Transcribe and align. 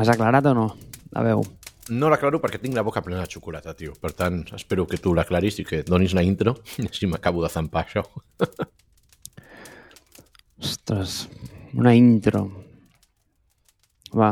Has 0.00 0.08
aclarat 0.08 0.46
o 0.48 0.54
no? 0.56 0.68
La 1.12 1.20
veu. 1.20 1.42
No 1.92 2.08
l'aclaro 2.08 2.38
perquè 2.40 2.56
tinc 2.62 2.72
la 2.72 2.84
boca 2.86 3.02
plena 3.04 3.20
de 3.20 3.28
xocolata, 3.34 3.74
tio. 3.76 3.92
Per 4.00 4.14
tant, 4.16 4.38
espero 4.56 4.86
que 4.88 4.96
tu 4.96 5.10
l'aclaris 5.12 5.58
i 5.60 5.64
que 5.68 5.82
donis 5.84 6.14
una 6.16 6.22
intro, 6.24 6.54
així 6.86 7.08
m'acabo 7.10 7.42
de 7.44 7.50
zampar 7.52 7.82
això. 7.84 8.06
Ostres, 10.56 11.26
una 11.76 11.92
intro. 11.98 12.46
Va, 14.16 14.30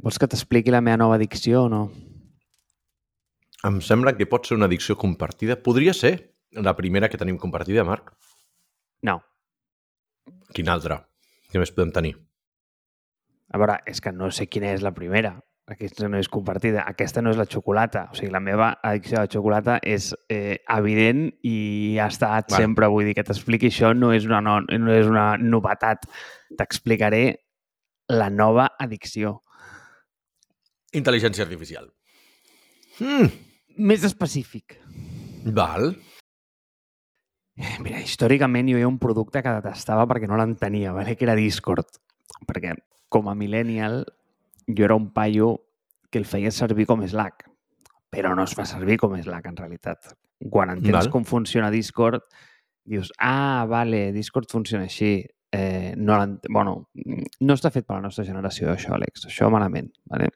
vols 0.00 0.18
que 0.22 0.28
t'expliqui 0.32 0.72
la 0.72 0.80
meva 0.80 1.02
nova 1.04 1.18
dicció 1.20 1.66
o 1.66 1.72
no? 1.72 1.82
Em 3.68 3.82
sembla 3.84 4.14
que 4.16 4.28
pot 4.30 4.48
ser 4.48 4.56
una 4.56 4.70
dicció 4.72 4.96
compartida. 4.96 5.58
Podria 5.60 5.92
ser 5.92 6.14
la 6.56 6.72
primera 6.78 7.12
que 7.12 7.20
tenim 7.20 7.36
compartida, 7.36 7.84
Marc. 7.84 8.14
No. 9.04 9.18
Quina 10.56 10.72
altra? 10.78 11.02
Què 11.52 11.60
més 11.60 11.74
podem 11.76 11.92
tenir? 11.92 12.14
A 13.52 13.58
veure, 13.60 13.78
és 13.88 14.00
que 14.04 14.12
no 14.12 14.30
sé 14.34 14.46
quina 14.50 14.72
és 14.74 14.82
la 14.84 14.92
primera. 14.96 15.38
Aquesta 15.68 16.08
no 16.08 16.16
és 16.16 16.28
compartida. 16.32 16.82
Aquesta 16.88 17.20
no 17.20 17.30
és 17.32 17.36
la 17.36 17.44
xocolata. 17.48 18.06
O 18.12 18.16
sigui, 18.16 18.30
la 18.32 18.40
meva 18.40 18.70
addicció 18.82 19.18
a 19.18 19.26
la 19.26 19.32
xocolata 19.32 19.76
és 19.84 20.14
eh, 20.32 20.60
evident 20.72 21.26
i 21.44 21.98
ha 22.00 22.06
estat 22.08 22.48
Vale. 22.50 22.62
sempre. 22.62 22.88
Vull 22.88 23.10
dir 23.10 23.14
que 23.18 23.24
t'expliqui 23.28 23.68
això 23.68 23.92
no 23.96 24.14
és 24.16 24.24
una, 24.28 24.40
no, 24.44 24.60
no 24.64 24.94
és 24.96 25.08
una 25.08 25.36
novetat. 25.36 26.08
T'explicaré 26.56 27.22
la 28.08 28.30
nova 28.32 28.70
addicció. 28.80 29.42
Intel·ligència 30.96 31.44
artificial. 31.44 31.90
Mm, 33.04 33.28
Més 33.84 34.04
específic. 34.08 34.78
val. 35.54 35.92
Eh, 37.58 37.76
Mira, 37.82 38.00
històricament 38.00 38.68
jo 38.70 38.78
hi 38.78 38.82
ha 38.86 38.88
un 38.88 38.98
producte 39.02 39.42
que 39.42 39.52
detestava 39.60 40.06
perquè 40.08 40.28
no 40.30 40.36
l'entenia, 40.38 40.92
vale? 40.96 41.16
que 41.16 41.26
era 41.26 41.36
Discord. 41.36 42.00
Perquè 42.46 42.72
com 43.08 43.28
a 43.28 43.34
millennial 43.34 44.04
jo 44.68 44.84
era 44.84 44.94
un 44.94 45.12
paio 45.12 45.64
que 46.10 46.18
el 46.18 46.26
feia 46.26 46.50
servir 46.50 46.86
com 46.86 47.02
Slack, 47.04 47.48
però 48.10 48.34
no 48.36 48.44
es 48.44 48.54
fa 48.56 48.66
servir 48.68 48.98
com 49.00 49.16
Slack 49.16 49.48
en 49.50 49.56
realitat. 49.56 50.12
Quan 50.50 50.70
entens 50.70 50.94
Val. 50.94 51.10
com 51.10 51.24
funciona 51.24 51.70
Discord, 51.70 52.22
dius, 52.84 53.12
ah, 53.18 53.66
vale, 53.68 54.12
Discord 54.12 54.48
funciona 54.50 54.84
així. 54.84 55.26
Eh, 55.50 55.94
no, 55.96 56.18
bueno, 56.50 56.90
no 57.40 57.54
està 57.56 57.70
fet 57.72 57.86
per 57.86 57.96
la 57.96 58.04
nostra 58.04 58.24
generació, 58.24 58.70
això, 58.72 58.92
Àlex. 58.96 59.26
Això 59.28 59.48
malament. 59.52 59.90
Vale? 60.08 60.28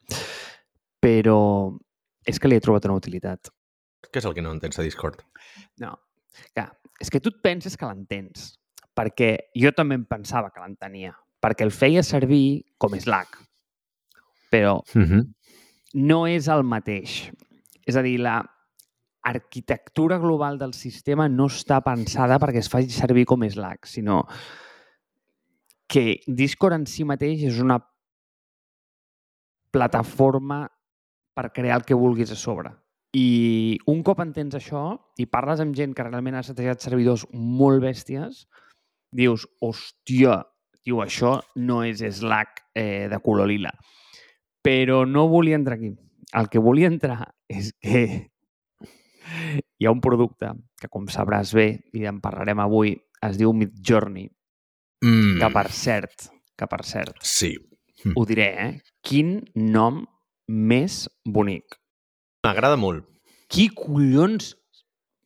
Però 1.01 1.39
és 2.25 2.39
que 2.39 2.49
li 2.49 2.57
he 2.57 2.65
trobat 2.65 2.89
una 2.89 2.97
utilitat. 2.97 3.53
Què 4.09 4.21
és 4.21 4.29
el 4.29 4.35
que 4.35 4.45
no 4.45 4.53
entens 4.53 4.79
de 4.79 4.85
Discord? 4.87 5.23
No, 5.81 5.95
clar, 6.57 6.71
és 7.01 7.11
que 7.11 7.21
tu 7.21 7.33
et 7.33 7.41
penses 7.45 7.77
que 7.79 7.89
l'entens, 7.89 8.53
perquè 8.97 9.35
jo 9.59 9.73
també 9.77 9.97
em 10.01 10.05
pensava 10.09 10.51
que 10.53 10.61
l'entenia, 10.63 11.15
perquè 11.43 11.67
el 11.67 11.75
feia 11.75 12.03
servir 12.07 12.63
com 12.79 12.95
Slack, 12.95 13.39
però 14.51 14.83
Mm 14.95 15.03
-hmm. 15.03 15.35
no 15.95 16.27
és 16.27 16.49
el 16.49 16.63
mateix. 16.63 17.33
És 17.87 17.97
a 17.97 18.03
dir, 18.03 18.19
la 18.21 18.45
arquitectura 19.23 20.19
global 20.19 20.59
del 20.59 20.75
sistema 20.75 21.29
no 21.29 21.47
està 21.47 21.81
pensada 21.83 22.39
perquè 22.39 22.59
es 22.59 22.69
faci 22.69 22.91
servir 22.91 23.25
com 23.25 23.43
Slack, 23.43 23.87
sinó 23.87 24.27
que 25.87 26.21
Discord 26.27 26.75
en 26.75 26.87
si 26.87 27.05
mateix 27.05 27.43
és 27.43 27.59
una 27.61 27.79
plataforma 29.71 30.67
per 31.35 31.53
crear 31.53 31.81
el 31.81 31.85
que 31.85 31.95
vulguis 31.95 32.33
a 32.33 32.37
sobre. 32.37 32.73
I 33.13 33.79
un 33.87 34.03
cop 34.03 34.21
entens 34.25 34.55
això 34.57 34.97
i 35.21 35.27
parles 35.27 35.61
amb 35.61 35.77
gent 35.77 35.93
que 35.95 36.05
realment 36.07 36.39
ha 36.39 36.43
setejat 36.47 36.81
servidors 36.81 37.27
molt 37.33 37.83
bèsties, 37.85 38.47
dius, 39.13 39.45
hòstia, 39.61 40.39
diu, 40.85 41.01
això 41.03 41.41
no 41.57 41.83
és 41.85 42.01
Slack 42.03 42.63
eh, 42.75 43.09
de 43.11 43.19
color 43.23 43.49
lila. 43.49 43.73
Però 44.63 45.05
no 45.09 45.29
volia 45.29 45.57
entrar 45.59 45.77
aquí. 45.79 45.93
El 46.33 46.49
que 46.49 46.59
volia 46.63 46.89
entrar 46.89 47.35
és 47.49 47.73
que 47.81 48.31
hi 49.79 49.87
ha 49.87 49.91
un 49.93 50.01
producte 50.01 50.53
que, 50.81 50.89
com 50.89 51.07
sabràs 51.11 51.53
bé, 51.55 51.67
i 51.95 52.07
en 52.09 52.21
parlarem 52.25 52.61
avui, 52.63 52.97
es 53.23 53.39
diu 53.39 53.53
Midjourney, 53.55 54.31
Mm. 55.03 55.41
que 55.41 55.49
per 55.51 55.67
cert, 55.75 56.29
que 56.57 56.67
per 56.71 56.85
cert, 56.87 57.17
Sí. 57.27 57.57
ho 58.15 58.25
diré, 58.25 58.45
eh? 58.63 58.81
Quin 59.03 59.41
nom 59.57 60.05
més 60.47 61.09
bonic. 61.27 61.75
M'agrada 62.45 62.77
molt. 62.77 63.05
Qui 63.49 63.69
collons 63.75 64.53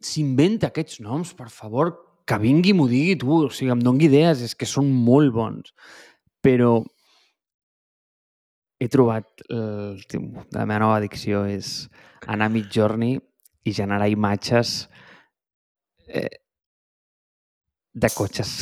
s'inventa 0.01 0.69
aquests 0.69 1.01
noms, 1.05 1.35
per 1.35 1.51
favor? 1.51 1.93
Que 2.27 2.39
vingui 2.43 2.75
m'ho 2.75 2.89
digui 2.91 3.15
tu, 3.23 3.45
o 3.47 3.51
sigui, 3.55 3.71
em 3.75 3.83
doni 3.83 4.09
idees, 4.09 4.43
és 4.43 4.55
que 4.59 4.67
són 4.67 4.89
molt 4.91 5.33
bons. 5.35 5.73
Però 6.43 6.81
he 8.83 8.89
trobat 8.93 9.45
el 9.49 10.03
tio, 10.11 10.23
la 10.53 10.67
meva 10.67 10.83
nova 10.83 10.99
addicció 10.99 11.45
és 11.49 11.87
anar 12.27 12.51
a 12.51 12.53
Midjourney 12.53 13.17
i 13.67 13.75
generar 13.75 14.09
imatges 14.13 14.75
eh, 16.07 16.29
de 17.95 18.11
cotxes 18.13 18.59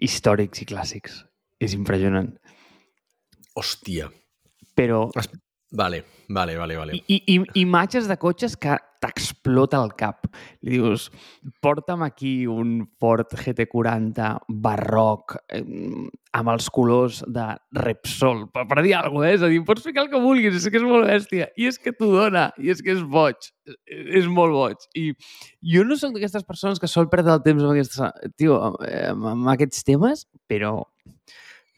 històrics 0.00 0.62
i 0.62 0.68
clàssics. 0.68 1.22
És 1.60 1.74
impressionant. 1.76 2.30
Hòstia. 3.58 4.08
Però 4.78 5.08
Vale, 5.70 6.04
vale, 6.28 6.56
vale, 6.58 6.76
vale. 6.76 6.96
I, 7.06 7.22
i, 7.22 7.36
i 7.38 7.60
imatges 7.62 8.08
de 8.10 8.16
cotxes 8.18 8.56
que 8.58 8.74
t'explota 9.00 9.78
el 9.80 9.92
cap. 9.96 10.26
Li 10.66 10.76
dius, 10.76 11.06
porta'm 11.62 12.02
aquí 12.04 12.32
un 12.50 12.80
Ford 13.00 13.30
GT40 13.38 14.26
barroc 14.66 15.36
eh, 15.46 15.62
amb 16.36 16.52
els 16.52 16.68
colors 16.74 17.22
de 17.22 17.46
Repsol, 17.78 18.44
per, 18.52 18.66
per 18.70 18.82
dir 18.84 18.96
alguna 18.98 19.28
cosa, 19.28 19.30
eh? 19.30 19.38
És 19.38 19.46
a 19.46 19.52
dir, 19.52 19.62
pots 19.68 19.86
ficar 19.86 20.04
el 20.04 20.10
que 20.12 20.20
vulguis, 20.20 20.58
és 20.58 20.68
que 20.68 20.82
és 20.82 20.86
molt 20.90 21.08
bèstia. 21.08 21.48
I 21.56 21.70
és 21.70 21.80
que 21.80 21.94
t'ho 21.96 22.10
dona, 22.12 22.50
i 22.58 22.74
és 22.74 22.82
que 22.84 22.92
és 22.96 23.06
boig. 23.16 23.50
És 23.88 24.26
molt 24.26 24.56
boig. 24.56 24.90
I 24.98 25.12
jo 25.72 25.86
no 25.86 25.96
sóc 26.00 26.16
d'aquestes 26.16 26.46
persones 26.48 26.82
que 26.82 26.90
sol 26.90 27.08
perdre 27.12 27.38
el 27.38 27.44
temps 27.46 27.62
amb, 27.62 27.76
aquestes, 27.76 28.34
tio, 28.34 28.58
amb, 28.68 29.30
amb 29.36 29.54
aquests 29.54 29.86
temes, 29.86 30.26
però 30.50 30.80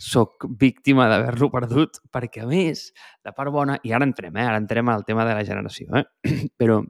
sóc 0.02 0.46
víctima 0.58 1.06
d'haver-lo 1.10 1.48
perdut, 1.52 2.00
perquè 2.10 2.42
a 2.42 2.48
més, 2.50 2.88
de 3.22 3.32
part 3.36 3.52
bona, 3.54 3.78
i 3.86 3.94
ara 3.94 4.06
entrem, 4.08 4.34
eh? 4.36 4.46
ara 4.48 4.58
entrem 4.58 4.90
al 4.90 5.06
tema 5.06 5.26
de 5.28 5.36
la 5.38 5.44
generació, 5.46 5.94
eh? 6.00 6.06
però 6.58 6.80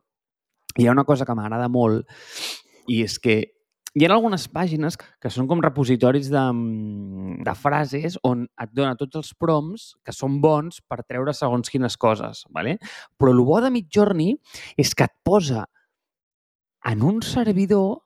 hi 0.78 0.86
ha 0.86 0.94
una 0.94 1.04
cosa 1.04 1.26
que 1.28 1.36
m'agrada 1.36 1.68
molt 1.68 2.08
i 2.88 3.02
és 3.04 3.18
que 3.20 3.42
hi 3.92 4.06
ha 4.06 4.08
algunes 4.14 4.46
pàgines 4.48 4.96
que 4.96 5.30
són 5.30 5.44
com 5.50 5.60
repositoris 5.60 6.30
de, 6.32 6.40
mm, 6.40 7.42
de 7.44 7.54
frases 7.60 8.16
on 8.24 8.46
et 8.64 8.72
dona 8.72 8.96
tots 8.96 9.20
els 9.20 9.34
prompts 9.36 9.90
que 10.00 10.14
són 10.16 10.40
bons 10.40 10.80
per 10.88 11.02
treure 11.04 11.34
segons 11.36 11.68
quines 11.68 11.98
coses. 12.00 12.46
¿vale? 12.48 12.78
Però 13.20 13.34
el 13.34 13.44
bo 13.44 13.60
de 13.60 13.68
Midjourney 13.74 14.38
és 14.80 14.94
que 14.96 15.04
et 15.04 15.14
posa 15.22 15.66
en 16.88 17.04
un 17.04 17.20
servidor 17.20 18.00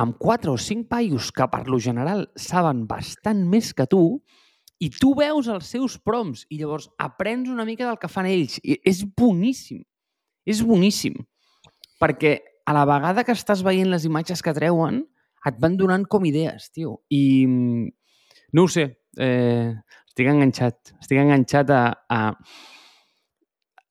amb 0.00 0.16
quatre 0.16 0.48
o 0.48 0.56
cinc 0.56 0.88
paios 0.88 1.28
que 1.34 1.46
per 1.52 1.66
lo 1.68 1.78
general 1.82 2.24
saben 2.38 2.86
bastant 2.88 3.42
més 3.52 3.74
que 3.76 3.84
tu 3.90 4.04
i 4.80 4.88
tu 4.94 5.12
veus 5.18 5.50
els 5.52 5.68
seus 5.74 5.98
prompts 6.00 6.46
i 6.48 6.60
llavors 6.60 6.88
aprens 6.96 7.50
una 7.52 7.66
mica 7.68 7.84
del 7.84 7.98
que 8.00 8.08
fan 8.08 8.28
ells. 8.30 8.56
I 8.64 8.78
és 8.88 9.02
boníssim. 9.04 9.82
És 10.48 10.62
boníssim. 10.64 11.18
Perquè 12.00 12.38
a 12.64 12.72
la 12.72 12.86
vegada 12.88 13.26
que 13.28 13.36
estàs 13.36 13.60
veient 13.66 13.90
les 13.92 14.06
imatges 14.08 14.40
que 14.40 14.56
treuen, 14.56 15.02
et 15.48 15.60
van 15.60 15.76
donant 15.76 16.06
com 16.08 16.24
idees, 16.28 16.70
tio. 16.72 16.96
I 17.12 17.44
mm, 17.44 17.92
no 18.56 18.64
ho 18.64 18.72
sé, 18.72 18.86
eh, 19.20 19.76
estic 20.08 20.32
enganxat. 20.32 20.94
Estic 21.00 21.20
enganxat 21.20 21.72
a, 21.76 21.82
a, 22.08 22.20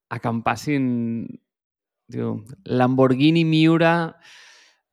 a 0.09 0.17
que 0.17 0.33
em 0.33 0.41
passin 0.45 0.85
tio, 2.09 2.39
Lamborghini 2.65 3.45
Miura 3.45 3.93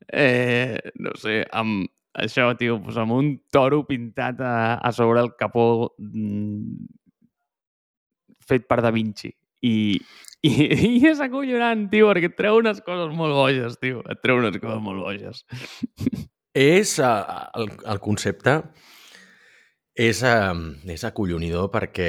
eh, 0.08 0.78
no 1.02 1.14
sé, 1.20 1.40
amb 1.52 1.86
això, 2.16 2.48
tio, 2.56 2.78
pues 2.82 2.96
amb 3.00 3.12
un 3.16 3.32
toro 3.52 3.82
pintat 3.88 4.40
a, 4.40 4.54
a 4.80 4.92
sobre 4.96 5.20
el 5.24 5.34
capó 5.38 5.92
mm, 5.98 6.86
fet 8.46 8.66
per 8.68 8.80
Da 8.84 8.92
Vinci. 8.94 9.32
I, 9.66 9.76
i, 10.46 10.52
i 10.52 10.92
és 11.10 11.20
acollonant, 11.24 11.86
tio, 11.92 12.08
perquè 12.12 12.30
et 12.32 12.38
treu 12.38 12.60
unes 12.62 12.80
coses 12.86 13.12
molt 13.16 13.36
boges, 13.36 13.78
tio. 13.82 14.02
Et 14.12 14.22
treu 14.22 14.40
unes 14.40 14.56
coses 14.62 14.82
molt 14.84 15.04
boges. 15.04 15.44
És, 16.56 16.96
uh, 17.04 17.50
el, 17.58 17.68
el 17.84 18.00
concepte 18.04 18.60
és, 19.96 20.20
uh, 20.22 20.52
és 20.92 21.04
acollonidor 21.08 21.70
perquè, 21.72 22.08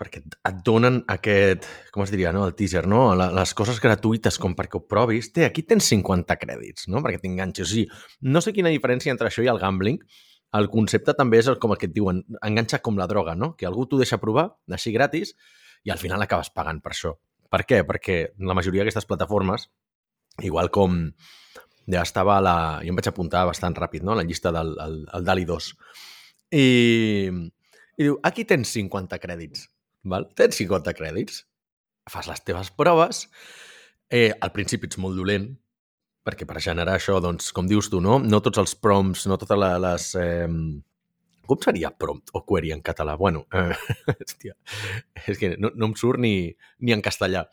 perquè 0.00 0.22
et 0.24 0.62
donen 0.64 1.02
aquest, 1.12 1.66
com 1.92 2.02
es 2.04 2.12
diria, 2.14 2.32
no? 2.32 2.46
el 2.48 2.54
teaser, 2.56 2.86
no? 2.88 3.12
Les 3.14 3.52
coses 3.58 3.80
gratuïtes 3.84 4.40
com 4.40 4.56
perquè 4.56 4.80
ho 4.80 4.86
provis. 4.88 5.28
Té, 5.36 5.44
aquí 5.44 5.66
tens 5.68 5.90
50 5.92 6.38
crèdits, 6.40 6.88
no? 6.88 7.02
perquè 7.04 7.20
t'enganxis. 7.20 7.66
O 7.66 7.70
sigui, 7.70 7.86
no 8.32 8.40
sé 8.44 8.54
quina 8.56 8.72
diferència 8.72 9.12
entre 9.12 9.28
això 9.28 9.44
i 9.44 9.52
el 9.52 9.60
gambling. 9.60 10.00
El 10.56 10.70
concepte 10.72 11.12
també 11.12 11.42
és 11.42 11.50
el, 11.52 11.58
com 11.60 11.74
el 11.74 11.80
que 11.80 11.90
et 11.90 11.92
diuen, 11.92 12.22
enganxa 12.40 12.80
com 12.80 12.96
la 12.96 13.06
droga, 13.10 13.36
no? 13.36 13.52
que 13.58 13.68
algú 13.68 13.84
t'ho 13.84 14.00
deixa 14.00 14.16
provar, 14.22 14.48
així 14.72 14.94
gratis, 14.96 15.34
i 15.84 15.92
al 15.92 16.00
final 16.00 16.24
acabes 16.24 16.48
pagant 16.56 16.80
per 16.80 16.94
això. 16.94 17.12
Per 17.52 17.64
què? 17.68 17.82
Perquè 17.84 18.16
la 18.40 18.56
majoria 18.56 18.80
d'aquestes 18.80 19.08
plataformes, 19.08 19.68
igual 20.48 20.72
com 20.72 21.02
ja 21.88 22.04
estava 22.04 22.40
la... 22.40 22.54
Jo 22.80 22.92
em 22.92 22.96
vaig 22.96 23.08
apuntar 23.10 23.44
bastant 23.48 23.76
ràpid, 23.76 24.04
no?, 24.04 24.16
la 24.16 24.24
llista 24.24 24.52
del 24.54 24.72
el, 24.80 25.02
el 25.12 25.28
DALI 25.28 25.44
2. 25.48 25.68
I, 26.54 27.28
I 27.98 28.06
diu, 28.06 28.18
aquí 28.24 28.44
tens 28.48 28.72
50 28.76 29.20
crèdits. 29.20 29.68
val? 30.08 30.28
tens 30.38 30.56
50 30.56 30.94
crèdits, 30.96 31.42
fas 32.08 32.28
les 32.30 32.44
teves 32.44 32.70
proves, 32.70 33.26
eh, 34.08 34.32
al 34.40 34.52
principi 34.54 34.88
ets 34.88 35.00
molt 35.02 35.18
dolent, 35.18 35.50
perquè 36.24 36.46
per 36.48 36.60
generar 36.64 36.96
això, 36.96 37.18
doncs, 37.24 37.52
com 37.56 37.68
dius 37.68 37.88
tu, 37.92 38.00
no? 38.04 38.18
No 38.20 38.40
tots 38.44 38.60
els 38.60 38.76
prompts, 38.76 39.26
no 39.28 39.40
totes 39.40 39.58
les... 39.84 40.12
Eh, 40.16 40.48
com 41.48 41.60
seria 41.64 41.88
prompt 41.96 42.28
o 42.36 42.42
query 42.44 42.74
en 42.74 42.82
català? 42.84 43.14
Bueno, 43.16 43.46
eh, 43.56 43.72
hòstia, 44.12 44.52
és 45.24 45.38
que 45.40 45.54
no, 45.56 45.70
no 45.74 45.88
em 45.88 45.94
surt 45.96 46.20
ni, 46.20 46.50
ni 46.84 46.92
en 46.92 47.00
castellà. 47.04 47.46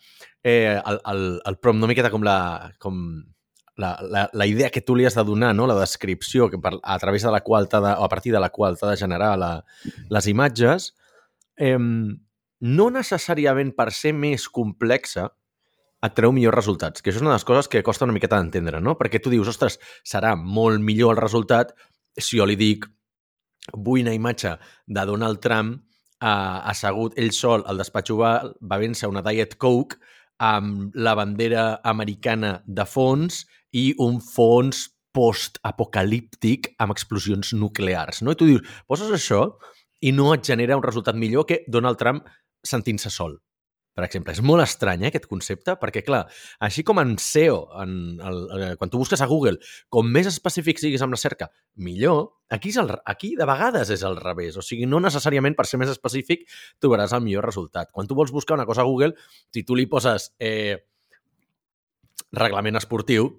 Eh, 0.44 0.76
el, 0.76 1.00
el, 1.14 1.24
el 1.48 1.58
prompt 1.64 1.80
no 1.80 1.88
m'hi 1.88 1.96
queda 1.96 2.12
com 2.12 2.26
la, 2.28 2.36
com 2.84 3.00
la, 3.78 3.98
la, 4.02 4.30
la 4.32 4.48
idea 4.48 4.70
que 4.72 4.82
tu 4.82 4.96
li 4.96 5.06
has 5.06 5.18
de 5.18 5.24
donar, 5.28 5.54
no? 5.56 5.68
la 5.68 5.78
descripció 5.80 6.50
que 6.50 6.60
per, 6.62 6.76
a 6.82 7.00
través 7.00 7.24
de 7.24 7.32
la 7.32 7.42
qual 7.44 7.68
de, 7.72 7.80
o 7.80 8.04
a 8.04 8.10
partir 8.10 8.34
de 8.34 8.40
la 8.40 8.50
qual 8.50 8.78
t'ha 8.80 8.92
de 8.94 9.00
generar 9.00 9.36
la, 9.38 9.52
les 10.10 10.28
imatges, 10.32 10.94
eh, 11.58 11.78
no 11.78 12.90
necessàriament 12.92 13.74
per 13.76 13.92
ser 13.92 14.14
més 14.16 14.48
complexa 14.50 15.30
et 16.06 16.14
treu 16.16 16.32
millors 16.36 16.56
resultats, 16.56 17.02
que 17.02 17.10
això 17.10 17.20
és 17.20 17.26
una 17.26 17.34
de 17.34 17.40
les 17.40 17.48
coses 17.48 17.68
que 17.72 17.84
costa 17.84 18.06
una 18.06 18.14
miqueta 18.14 18.38
d'entendre, 18.38 18.82
no? 18.84 18.94
Perquè 19.00 19.20
tu 19.24 19.32
dius, 19.34 19.50
ostres, 19.50 19.80
serà 20.06 20.36
molt 20.38 20.84
millor 20.84 21.16
el 21.16 21.22
resultat 21.22 21.74
si 22.18 22.38
jo 22.40 22.46
li 22.46 22.56
dic 22.60 22.86
vull 23.74 24.04
una 24.04 24.14
imatge 24.14 24.54
de 24.86 25.06
Donald 25.10 25.42
Trump 25.42 25.80
uh, 26.22 26.62
assegut 26.70 27.18
ell 27.20 27.34
sol 27.34 27.66
al 27.66 27.82
despatx 27.82 28.14
oval, 28.14 28.54
bevent-se 28.62 29.10
una 29.10 29.24
Diet 29.26 29.58
Coke 29.58 29.98
amb 30.46 30.96
la 30.96 31.16
bandera 31.16 31.80
americana 31.84 32.60
de 32.68 32.86
fons 32.86 33.46
i 33.76 33.88
un 34.04 34.22
fons 34.24 34.88
post-apocalíptic 35.16 36.74
amb 36.84 36.96
explosions 36.96 37.54
nuclears. 37.56 38.22
No? 38.24 38.36
I 38.36 38.40
tu 38.40 38.50
dius, 38.50 38.78
poses 38.88 39.12
això 39.16 39.46
i 40.04 40.12
no 40.16 40.34
et 40.36 40.44
genera 40.48 40.78
un 40.80 40.84
resultat 40.84 41.16
millor 41.20 41.48
que 41.50 41.64
Donald 41.72 42.00
Trump 42.02 42.24
sentint-se 42.66 43.12
sol 43.14 43.38
per 43.96 44.04
exemple. 44.04 44.34
És 44.36 44.42
molt 44.44 44.62
estrany, 44.62 45.06
eh, 45.06 45.10
aquest 45.10 45.26
concepte, 45.32 45.78
perquè, 45.80 46.04
clar, 46.04 46.26
així 46.68 46.84
com 46.84 47.00
en 47.00 47.16
SEO, 47.22 47.62
en 47.82 47.94
el, 48.20 48.42
el, 48.52 48.64
quan 48.78 48.92
tu 48.92 49.00
busques 49.00 49.22
a 49.24 49.28
Google, 49.32 49.62
com 49.90 50.10
més 50.12 50.28
específic 50.28 50.82
siguis 50.82 51.02
amb 51.06 51.16
la 51.16 51.20
cerca, 51.22 51.48
millor, 51.80 52.26
aquí, 52.52 52.74
és 52.76 52.80
el, 52.82 52.92
aquí 53.08 53.34
de 53.40 53.48
vegades 53.48 53.94
és 53.96 54.04
al 54.04 54.20
revés. 54.20 54.60
O 54.60 54.66
sigui, 54.66 54.86
no 54.92 55.00
necessàriament 55.00 55.56
per 55.56 55.68
ser 55.70 55.80
més 55.80 55.94
específic 55.94 56.44
trobaràs 56.84 57.16
el 57.16 57.24
millor 57.24 57.48
resultat. 57.48 57.94
Quan 57.96 58.12
tu 58.12 58.20
vols 58.20 58.36
buscar 58.36 58.60
una 58.60 58.68
cosa 58.68 58.84
a 58.84 58.90
Google, 58.90 59.16
si 59.56 59.64
tu 59.64 59.80
li 59.80 59.88
poses 59.88 60.34
eh, 60.44 60.76
reglament 62.36 62.76
esportiu, 62.76 63.32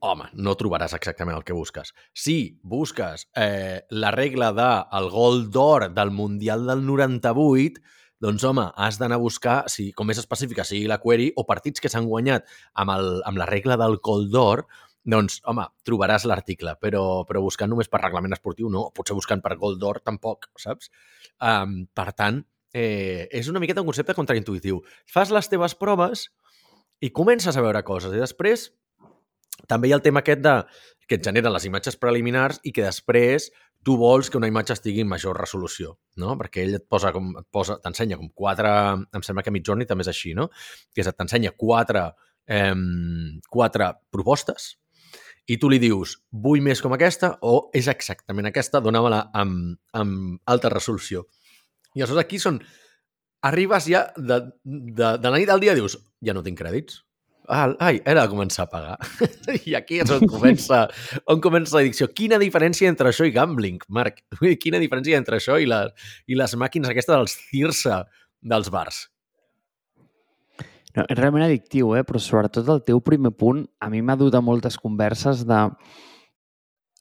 home, 0.00 0.26
no 0.34 0.56
trobaràs 0.58 0.94
exactament 0.96 1.36
el 1.36 1.44
que 1.44 1.56
busques. 1.56 1.92
Si 2.16 2.58
busques 2.62 3.26
eh, 3.36 3.86
la 3.90 4.10
regla 4.14 4.50
del 4.56 5.08
de, 5.08 5.12
gol 5.12 5.48
d'or 5.52 5.90
del 5.94 6.10
Mundial 6.10 6.66
del 6.66 6.84
98, 6.86 7.80
doncs, 8.20 8.44
home, 8.44 8.66
has 8.76 8.98
d'anar 9.00 9.16
a 9.16 9.22
buscar, 9.22 9.56
si, 9.72 9.90
com 9.96 10.08
més 10.08 10.20
específica 10.20 10.64
sigui 10.68 10.88
la 10.90 11.00
query, 11.00 11.30
o 11.40 11.46
partits 11.48 11.80
que 11.80 11.88
s'han 11.88 12.08
guanyat 12.08 12.48
amb, 12.74 12.92
el, 12.92 13.10
amb 13.28 13.40
la 13.40 13.48
regla 13.48 13.78
del 13.80 13.96
col 14.04 14.28
d'or, 14.32 14.66
doncs, 15.08 15.38
home, 15.48 15.64
trobaràs 15.88 16.26
l'article, 16.28 16.74
però, 16.80 17.22
però 17.28 17.40
buscant 17.40 17.72
només 17.72 17.88
per 17.88 18.02
reglament 18.02 18.36
esportiu 18.36 18.68
no, 18.72 18.90
potser 18.96 19.16
buscant 19.16 19.40
per 19.44 19.56
gol 19.60 19.78
d'or 19.80 20.02
tampoc, 20.04 20.50
saps? 20.60 20.92
Um, 21.40 21.86
per 21.96 22.10
tant, 22.12 22.42
eh, 22.76 23.24
és 23.32 23.48
una 23.48 23.62
miqueta 23.62 23.80
un 23.80 23.88
concepte 23.88 24.16
contraintuitiu. 24.18 24.82
Fas 25.08 25.32
les 25.32 25.48
teves 25.48 25.74
proves 25.74 26.28
i 27.00 27.08
comences 27.16 27.56
a 27.56 27.64
veure 27.64 27.80
coses, 27.88 28.12
i 28.12 28.20
després 28.20 28.68
també 29.68 29.88
hi 29.88 29.92
ha 29.94 29.98
el 29.98 30.04
tema 30.04 30.22
aquest 30.24 30.42
de 30.44 30.54
que 31.08 31.18
et 31.18 31.26
generen 31.26 31.52
les 31.52 31.66
imatges 31.66 31.98
preliminars 31.98 32.60
i 32.62 32.72
que 32.72 32.86
després 32.86 33.50
tu 33.82 33.96
vols 33.96 34.28
que 34.30 34.38
una 34.38 34.48
imatge 34.50 34.74
estigui 34.76 35.02
en 35.02 35.08
major 35.10 35.38
resolució, 35.40 35.94
no? 36.20 36.36
Perquè 36.38 36.62
ell 36.62 36.76
et 36.78 36.84
posa 36.88 37.10
com, 37.14 37.32
et 37.40 37.46
posa, 37.50 37.78
t'ensenya 37.82 38.18
com 38.20 38.28
quatre, 38.36 38.70
em 39.16 39.24
sembla 39.26 39.42
que 39.42 39.52
Midjourney 39.54 39.88
també 39.88 40.04
és 40.04 40.12
així, 40.12 40.34
no? 40.36 40.50
Que 40.94 41.02
és, 41.02 41.08
t'ensenya 41.16 41.54
quatre, 41.58 42.04
eh, 42.46 42.74
quatre 43.48 43.90
propostes 44.12 44.74
i 45.50 45.56
tu 45.58 45.70
li 45.72 45.80
dius, 45.82 46.14
vull 46.30 46.62
més 46.62 46.82
com 46.84 46.92
aquesta 46.94 47.32
o 47.42 47.70
és 47.74 47.88
exactament 47.90 48.50
aquesta, 48.50 48.82
dóna-me-la 48.84 49.24
amb, 49.34 49.74
amb 49.98 50.38
alta 50.46 50.70
resolució. 50.70 51.26
I 51.94 52.04
aleshores 52.04 52.24
aquí 52.24 52.38
són... 52.42 52.62
Arribes 53.40 53.86
ja 53.88 54.02
de, 54.20 54.36
de, 54.68 55.06
de 55.16 55.30
la 55.32 55.38
nit 55.40 55.48
al 55.48 55.62
dia 55.62 55.72
dius, 55.72 55.94
ja 56.20 56.34
no 56.36 56.42
tinc 56.44 56.58
crèdits, 56.60 56.98
Ah, 57.50 57.66
ai, 57.82 57.98
era 58.06 58.22
de 58.22 58.30
començar 58.30 58.68
a 58.68 58.70
pagar. 58.70 58.96
I 59.66 59.74
aquí 59.74 59.98
és 60.04 60.10
on 60.14 60.22
comença, 60.30 60.84
on 61.26 61.40
comença 61.42 61.76
l'addicció. 61.76 62.06
Quina 62.14 62.38
diferència 62.38 62.90
entre 62.90 63.10
això 63.10 63.26
i 63.26 63.34
gambling, 63.34 63.80
Marc? 63.90 64.22
Quina 64.62 64.78
diferència 64.82 65.18
entre 65.18 65.40
això 65.40 65.58
i, 65.58 65.66
la, 65.66 65.88
i 66.30 66.38
les 66.38 66.54
màquines 66.54 66.92
aquestes 66.92 67.16
dels 67.16 67.34
Circe 67.50 68.04
dels 68.40 68.70
bars? 68.70 69.08
No, 70.94 71.04
és 71.04 71.18
realment 71.18 71.44
addictiu, 71.46 71.92
eh? 71.98 72.04
però 72.06 72.22
sobretot 72.22 72.70
el 72.70 72.84
teu 72.86 73.02
primer 73.02 73.30
punt 73.38 73.64
a 73.82 73.90
mi 73.90 74.00
m'ha 74.02 74.16
dut 74.18 74.34
a 74.34 74.42
moltes 74.42 74.78
converses 74.78 75.44
de 75.46 75.60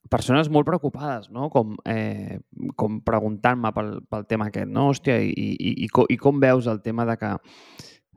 persones 0.10 0.50
molt 0.50 0.66
preocupades, 0.66 1.30
no? 1.34 1.50
com, 1.54 1.76
eh, 1.90 2.40
com 2.78 3.00
preguntant-me 3.06 3.72
pel, 3.74 3.92
pel 4.10 4.26
tema 4.30 4.50
aquest, 4.50 4.70
no? 4.74 4.90
Hòstia, 4.90 5.18
i, 5.22 5.32
i, 5.54 5.74
i, 5.86 5.90
com, 5.94 6.10
i 6.10 6.18
com 6.22 6.42
veus 6.42 6.70
el 6.70 6.82
tema 6.86 7.06
de 7.10 7.18
que 7.22 7.32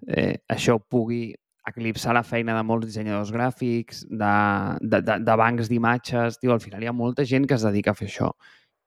eh, 0.09 0.35
això 0.53 0.79
pugui 0.81 1.27
eclipsar 1.69 2.15
la 2.17 2.25
feina 2.27 2.57
de 2.57 2.63
molts 2.67 2.89
dissenyadors 2.89 3.33
gràfics, 3.35 4.03
de, 4.09 4.33
de, 4.81 5.03
de, 5.03 5.19
de 5.23 5.37
bancs 5.39 5.71
d'imatges... 5.71 6.41
Al 6.43 6.63
final 6.63 6.83
hi 6.83 6.91
ha 6.91 6.97
molta 6.97 7.27
gent 7.29 7.47
que 7.47 7.59
es 7.59 7.67
dedica 7.67 7.93
a 7.93 7.99
fer 7.99 8.09
això. 8.11 8.33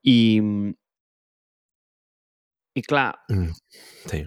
I, 0.05 0.17
i 2.75 2.83
clar, 2.85 3.11
mm, 3.31 3.53
sí. 4.11 4.25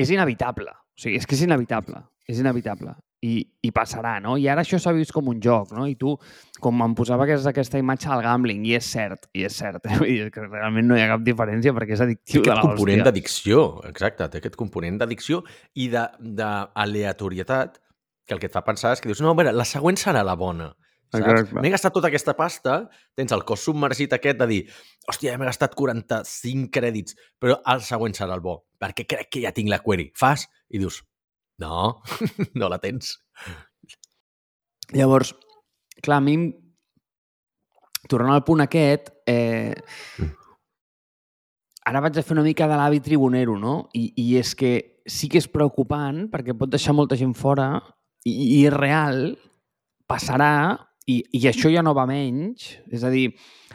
és 0.00 0.14
inevitable. 0.14 0.72
O 0.72 1.02
sigui, 1.04 1.20
és 1.20 1.28
que 1.28 1.36
és 1.36 1.44
inevitable. 1.46 2.00
És 2.28 2.40
inevitable 2.40 2.96
i, 3.24 3.40
i 3.66 3.70
passarà, 3.74 4.18
no? 4.22 4.36
I 4.38 4.46
ara 4.50 4.62
això 4.62 4.78
s'ha 4.80 4.92
vist 4.94 5.12
com 5.14 5.28
un 5.32 5.40
joc, 5.42 5.72
no? 5.74 5.86
I 5.90 5.96
tu, 5.98 6.14
com 6.62 6.82
em 6.84 6.94
posava 6.98 7.26
aquesta, 7.26 7.50
aquesta 7.50 7.80
imatge 7.80 8.10
al 8.14 8.22
gambling, 8.22 8.62
i 8.68 8.76
és 8.78 8.86
cert, 8.94 9.26
i 9.34 9.44
és 9.48 9.58
cert, 9.58 9.82
eh? 9.86 9.98
Vull 9.98 10.12
dir 10.12 10.30
que 10.34 10.44
realment 10.46 10.86
no 10.88 10.98
hi 10.98 11.02
ha 11.02 11.10
cap 11.10 11.24
diferència 11.26 11.74
perquè 11.76 11.96
és 11.96 12.04
addictiu 12.04 12.42
té 12.42 12.50
de 12.50 12.54
aquest 12.54 12.70
component 12.70 13.04
d'addicció, 13.08 13.64
exacte, 13.90 14.28
té 14.30 14.42
aquest 14.42 14.58
component 14.60 15.00
d'addicció 15.02 15.42
i 15.74 15.88
d'aleatorietat 15.90 17.80
que 18.28 18.36
el 18.36 18.42
que 18.42 18.50
et 18.50 18.54
fa 18.54 18.62
pensar 18.66 18.92
és 18.94 19.02
que 19.02 19.10
dius, 19.10 19.22
no, 19.24 19.32
a 19.32 19.38
veure, 19.38 19.54
la 19.56 19.66
següent 19.66 19.98
serà 19.98 20.22
la 20.26 20.36
bona. 20.38 20.70
M'he 21.08 21.70
gastat 21.72 21.94
tota 21.96 22.10
aquesta 22.10 22.34
pasta, 22.36 22.82
tens 23.16 23.32
el 23.32 23.42
cos 23.48 23.62
submergit 23.64 24.12
aquest 24.12 24.36
de 24.42 24.48
dir, 24.50 24.58
hòstia, 25.08 25.38
m'he 25.40 25.48
gastat 25.48 25.72
45 25.74 26.68
crèdits, 26.74 27.16
però 27.40 27.56
el 27.72 27.80
següent 27.86 28.14
serà 28.18 28.36
el 28.36 28.44
bo, 28.44 28.60
perquè 28.78 29.08
crec 29.08 29.32
que 29.32 29.42
ja 29.46 29.54
tinc 29.56 29.72
la 29.72 29.80
query. 29.80 30.10
Fas 30.20 30.44
i 30.68 30.82
dius, 30.82 31.00
no, 31.58 32.02
no 32.58 32.70
la 32.70 32.78
tens. 32.82 33.16
Llavors, 34.94 35.34
clar, 36.00 36.22
a 36.22 36.24
mi, 36.24 36.36
tornant 38.08 38.34
al 38.34 38.44
punt 38.46 38.64
aquest, 38.64 39.12
eh, 39.28 39.74
ara 41.88 42.02
vaig 42.04 42.16
a 42.18 42.24
fer 42.24 42.36
una 42.36 42.46
mica 42.46 42.68
de 42.70 42.78
l'avi 42.78 43.02
tribunero, 43.04 43.58
no? 43.60 43.88
I, 43.94 44.12
I 44.16 44.38
és 44.40 44.54
que 44.56 44.72
sí 45.08 45.28
que 45.32 45.40
és 45.40 45.48
preocupant 45.48 46.26
perquè 46.32 46.56
pot 46.56 46.70
deixar 46.70 46.94
molta 46.96 47.16
gent 47.16 47.34
fora 47.36 47.70
i, 48.28 48.32
i 48.32 48.66
és 48.68 48.74
real, 48.74 49.32
passarà 50.08 50.76
i, 51.08 51.22
i 51.32 51.46
això 51.48 51.70
ja 51.72 51.82
no 51.84 51.94
va 51.96 52.06
menys. 52.08 52.74
És 52.92 53.04
a 53.04 53.12
dir, 53.12 53.30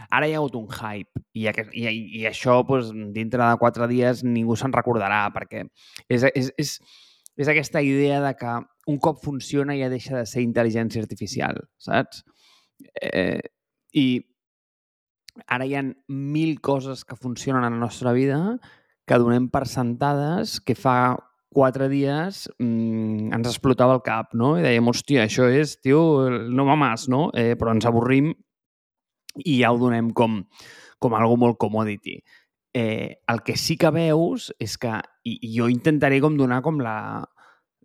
ara 0.09 0.29
hi 0.29 0.35
ha 0.35 0.41
hagut 0.41 0.57
un 0.59 0.67
hype 0.69 1.23
i, 1.33 1.47
i, 1.49 1.87
i 2.21 2.25
això 2.29 2.59
doncs, 2.67 2.93
dintre 3.15 3.41
de 3.41 3.61
quatre 3.61 3.89
dies 3.89 4.23
ningú 4.25 4.57
se'n 4.59 4.73
recordarà 4.75 5.25
perquè 5.33 5.65
és, 6.07 6.25
és, 6.29 6.51
és, 6.61 6.75
és 7.37 7.49
aquesta 7.49 7.81
idea 7.81 8.21
de 8.21 8.33
que 8.37 8.53
un 8.91 8.99
cop 9.01 9.21
funciona 9.23 9.75
ja 9.79 9.89
deixa 9.89 10.19
de 10.19 10.27
ser 10.29 10.43
intel·ligència 10.45 11.01
artificial, 11.01 11.63
saps? 11.81 12.23
Eh, 13.01 13.41
I 13.93 14.07
ara 15.49 15.65
hi 15.65 15.75
ha 15.77 15.83
mil 16.09 16.59
coses 16.61 17.03
que 17.05 17.17
funcionen 17.17 17.63
a 17.63 17.71
la 17.71 17.79
nostra 17.81 18.13
vida 18.13 18.57
que 19.07 19.19
donem 19.19 19.47
per 19.51 19.65
sentades 19.67 20.59
que 20.61 20.75
fa 20.77 21.15
quatre 21.53 21.87
dies 21.89 22.47
mmm, 22.57 23.33
ens 23.33 23.49
explotava 23.49 23.97
el 23.97 24.03
cap, 24.05 24.33
no? 24.37 24.55
I 24.57 24.65
dèiem, 24.65 24.87
hòstia, 24.89 25.25
això 25.27 25.49
és, 25.49 25.77
tio, 25.81 26.01
no 26.29 26.65
mames, 26.69 27.07
no? 27.13 27.27
Eh, 27.37 27.53
però 27.59 27.73
ens 27.73 27.85
avorrim 27.89 28.31
i 29.43 29.59
ja 29.61 29.73
ho 29.73 29.79
donem 29.81 30.11
com, 30.13 30.41
com 31.01 31.17
algo 31.17 31.37
molt 31.41 31.57
commodity 31.61 32.19
eh, 32.73 33.21
el 33.27 33.43
que 33.43 33.55
sí 33.57 33.77
que 33.77 33.91
veus 33.93 34.49
és 34.59 34.77
que, 34.81 34.93
i, 35.23 35.37
i 35.47 35.51
jo 35.55 35.69
intentaré 35.71 36.19
com 36.23 36.37
donar 36.37 36.61
com 36.65 36.81
la, 36.81 36.95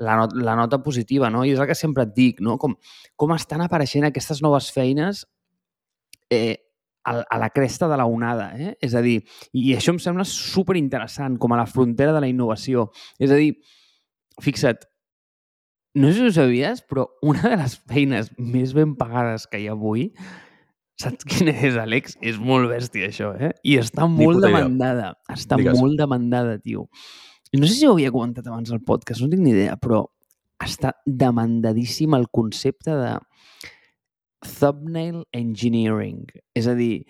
la, 0.00 0.16
not, 0.16 0.34
la 0.34 0.56
nota 0.56 0.80
positiva, 0.82 1.30
no? 1.30 1.44
I 1.44 1.52
és 1.54 1.60
el 1.60 1.68
que 1.68 1.76
sempre 1.78 2.06
et 2.08 2.14
dic, 2.16 2.40
no? 2.44 2.56
Com, 2.60 2.78
com 3.16 3.34
estan 3.36 3.62
apareixent 3.64 4.08
aquestes 4.08 4.42
noves 4.44 4.70
feines 4.74 5.24
eh, 6.32 6.56
a, 7.04 7.20
a 7.20 7.40
la 7.40 7.50
cresta 7.50 7.88
de 7.88 7.98
la 8.00 8.08
onada, 8.08 8.50
eh? 8.56 8.74
És 8.84 8.96
a 8.96 9.02
dir, 9.04 9.20
i 9.52 9.72
això 9.76 9.94
em 9.94 10.00
sembla 10.02 10.26
super 10.28 10.78
interessant, 10.80 11.38
com 11.40 11.52
a 11.52 11.60
la 11.60 11.68
frontera 11.68 12.14
de 12.16 12.24
la 12.24 12.30
innovació. 12.30 12.88
És 13.20 13.32
a 13.32 13.38
dir, 13.40 13.52
fixa't, 14.44 14.88
no 15.98 16.10
sé 16.12 16.20
si 16.20 16.26
ho 16.28 16.34
sabies, 16.34 16.82
però 16.86 17.08
una 17.26 17.42
de 17.48 17.56
les 17.58 17.78
feines 17.90 18.28
més 18.38 18.74
ben 18.76 18.94
pagades 18.96 19.48
que 19.50 19.60
hi 19.60 19.68
ha 19.68 19.76
avui 19.76 20.12
Saps 20.98 21.26
quin 21.30 21.52
és, 21.52 21.76
Àlex? 21.78 22.16
És 22.26 22.38
molt 22.42 22.72
bèstia, 22.72 23.08
això, 23.12 23.30
eh? 23.38 23.52
I 23.62 23.76
està 23.78 24.08
molt 24.10 24.42
demandada. 24.42 25.12
Està 25.30 25.58
Digues. 25.60 25.78
molt 25.78 25.98
demandada, 25.98 26.58
tio. 26.58 26.88
no 27.54 27.66
sé 27.66 27.74
si 27.74 27.86
ho 27.86 27.92
havia 27.94 28.10
comentat 28.10 28.46
abans 28.46 28.72
al 28.74 28.82
podcast, 28.82 29.22
no 29.22 29.30
tinc 29.30 29.44
ni 29.44 29.54
idea, 29.54 29.76
però 29.80 30.02
està 30.58 30.92
demandadíssim 31.06 32.14
el 32.18 32.26
concepte 32.34 32.90
de 32.90 33.14
thumbnail 34.58 35.22
engineering. 35.32 36.26
És 36.54 36.66
a 36.66 36.74
dir, 36.74 37.06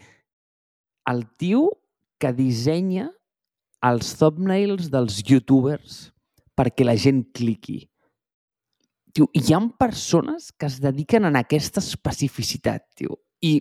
el 1.08 1.24
tio 1.40 1.70
que 2.20 2.32
dissenya 2.36 3.08
els 3.88 4.12
thumbnails 4.18 4.90
dels 4.92 5.22
youtubers 5.24 6.10
perquè 6.58 6.84
la 6.84 6.96
gent 6.98 7.24
cliqui. 7.32 7.86
Tio, 9.14 9.28
hi 9.32 9.54
ha 9.54 9.60
persones 9.80 10.52
que 10.52 10.68
es 10.68 10.78
dediquen 10.82 11.24
a 11.24 11.32
aquesta 11.40 11.80
especificitat, 11.80 12.84
tio. 12.94 13.16
I... 13.44 13.52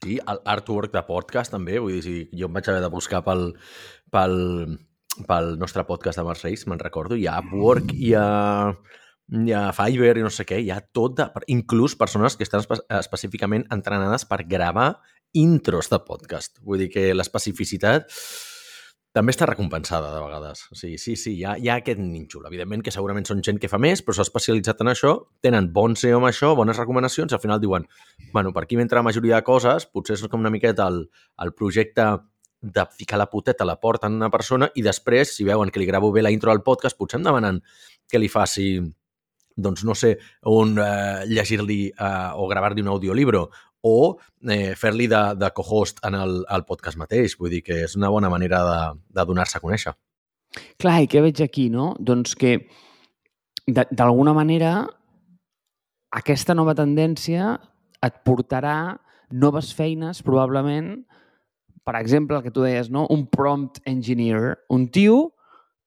Sí, 0.00 0.16
l'artwork 0.24 0.94
de 0.94 1.02
podcast 1.04 1.52
també, 1.52 1.78
vull 1.78 1.98
dir, 1.98 2.04
si 2.04 2.14
jo 2.36 2.48
em 2.48 2.56
vaig 2.56 2.70
haver 2.70 2.80
de 2.84 2.92
buscar 2.92 3.20
pel, 3.26 3.50
pel, 4.12 4.36
pel 5.28 5.52
nostre 5.60 5.84
podcast 5.88 6.20
de 6.20 6.24
Mars 6.24 6.44
Reis, 6.46 6.64
me'n 6.70 6.80
recordo, 6.80 7.18
hi 7.18 7.26
ha 7.28 7.36
Upwork, 7.42 7.92
hi 7.92 8.14
ha, 8.16 8.24
hi 9.42 9.54
ha 9.56 9.64
Fiverr 9.76 10.22
i 10.22 10.24
no 10.24 10.32
sé 10.32 10.48
què, 10.48 10.62
hi 10.64 10.72
ha 10.72 10.80
tot, 10.80 11.18
de, 11.20 11.28
inclús 11.52 11.98
persones 12.00 12.38
que 12.38 12.48
estan 12.48 12.64
espe 12.64 12.80
específicament 13.00 13.68
entrenades 13.76 14.24
per 14.30 14.42
gravar 14.48 14.94
intros 15.36 15.92
de 15.92 16.00
podcast. 16.06 16.56
Vull 16.64 16.86
dir 16.86 16.88
que 16.94 17.10
l'especificitat 17.14 18.08
també 19.16 19.34
està 19.34 19.46
recompensada 19.48 20.12
de 20.14 20.20
vegades. 20.22 20.62
O 20.70 20.76
sigui, 20.78 20.98
sí, 21.02 21.16
sí, 21.18 21.34
hi 21.40 21.44
ha, 21.44 21.56
hi 21.58 21.68
ha 21.68 21.78
aquest 21.80 21.98
nínxol. 21.98 22.44
Evidentment 22.46 22.84
que 22.86 22.94
segurament 22.94 23.26
són 23.26 23.42
gent 23.46 23.58
que 23.62 23.70
fa 23.70 23.80
més, 23.82 24.04
però 24.06 24.14
s'ha 24.14 24.26
especialitzat 24.28 24.84
en 24.84 24.92
això, 24.92 25.14
tenen 25.42 25.72
bon 25.74 25.96
SEO 25.98 26.20
amb 26.20 26.30
això, 26.30 26.52
bones 26.58 26.78
recomanacions, 26.78 27.34
al 27.34 27.42
final 27.42 27.60
diuen, 27.62 27.88
bueno, 28.32 28.54
per 28.54 28.64
aquí 28.64 28.78
mentre 28.78 29.00
la 29.00 29.06
majoria 29.06 29.40
de 29.40 29.46
coses, 29.46 29.88
potser 29.90 30.14
és 30.18 30.26
com 30.30 30.44
una 30.44 30.54
miqueta 30.54 30.86
el, 30.92 31.02
el 31.42 31.54
projecte 31.58 32.06
de 32.60 32.86
ficar 32.94 33.18
la 33.18 33.30
puteta 33.32 33.64
a 33.64 33.66
la 33.66 33.80
porta 33.80 34.06
en 34.06 34.20
una 34.20 34.30
persona 34.30 34.68
i 34.76 34.84
després, 34.84 35.34
si 35.34 35.48
veuen 35.48 35.72
que 35.72 35.80
li 35.80 35.88
gravo 35.88 36.12
bé 36.12 36.22
la 36.22 36.30
intro 36.30 36.52
al 36.52 36.62
podcast, 36.62 36.98
potser 36.98 37.18
em 37.18 37.26
demanen 37.26 37.62
que 38.10 38.20
li 38.20 38.28
faci 38.28 38.76
doncs 39.60 39.82
no 39.84 39.94
sé, 39.98 40.14
un 40.48 40.78
eh, 40.80 41.24
llegir-li 41.28 41.80
eh, 41.90 42.30
o 42.36 42.46
gravar-li 42.48 42.84
un 42.84 42.92
audiolibro 42.92 43.48
o 43.86 44.18
eh, 44.48 44.74
fer-li 44.76 45.08
de, 45.10 45.22
de 45.40 45.50
co-host 45.56 46.02
en 46.06 46.16
el, 46.18 46.40
el 46.50 46.64
podcast 46.68 46.98
mateix. 47.00 47.36
Vull 47.40 47.52
dir 47.54 47.62
que 47.66 47.82
és 47.86 47.96
una 47.96 48.10
bona 48.12 48.30
manera 48.32 48.62
de, 48.66 48.78
de 49.16 49.26
donar-se 49.28 49.58
a 49.58 49.64
conèixer. 49.64 49.94
Clar, 50.80 51.00
i 51.04 51.10
què 51.10 51.22
veig 51.22 51.42
aquí, 51.44 51.68
no? 51.70 51.92
Doncs 51.98 52.34
que 52.38 52.56
d'alguna 53.70 54.34
manera 54.34 54.72
aquesta 56.16 56.56
nova 56.58 56.74
tendència 56.74 57.54
et 58.02 58.16
portarà 58.26 58.98
noves 59.30 59.70
feines, 59.76 60.24
probablement, 60.26 60.96
per 61.86 61.94
exemple, 62.00 62.38
el 62.38 62.42
que 62.42 62.52
tu 62.54 62.64
deies, 62.64 62.90
no? 62.90 63.06
un 63.10 63.28
prompt 63.30 63.78
engineer, 63.86 64.58
un 64.68 64.88
tio 64.90 65.36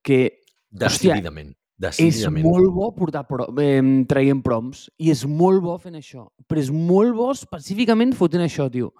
que... 0.03 0.39
Decididament. 0.73 1.53
És 1.81 2.21
molt 2.29 2.69
bo 2.71 2.91
portar 2.95 3.23
pro, 3.27 3.47
eh, 3.59 3.81
traient 4.07 4.43
proms 4.45 4.85
i 5.01 5.09
és 5.11 5.23
molt 5.25 5.63
bo 5.63 5.77
fent 5.81 5.97
això. 5.97 6.27
Però 6.47 6.61
és 6.61 6.69
molt 6.71 7.15
bo 7.17 7.31
específicament 7.33 8.13
fotent 8.15 8.45
això, 8.45 8.69
tio. 8.71 8.91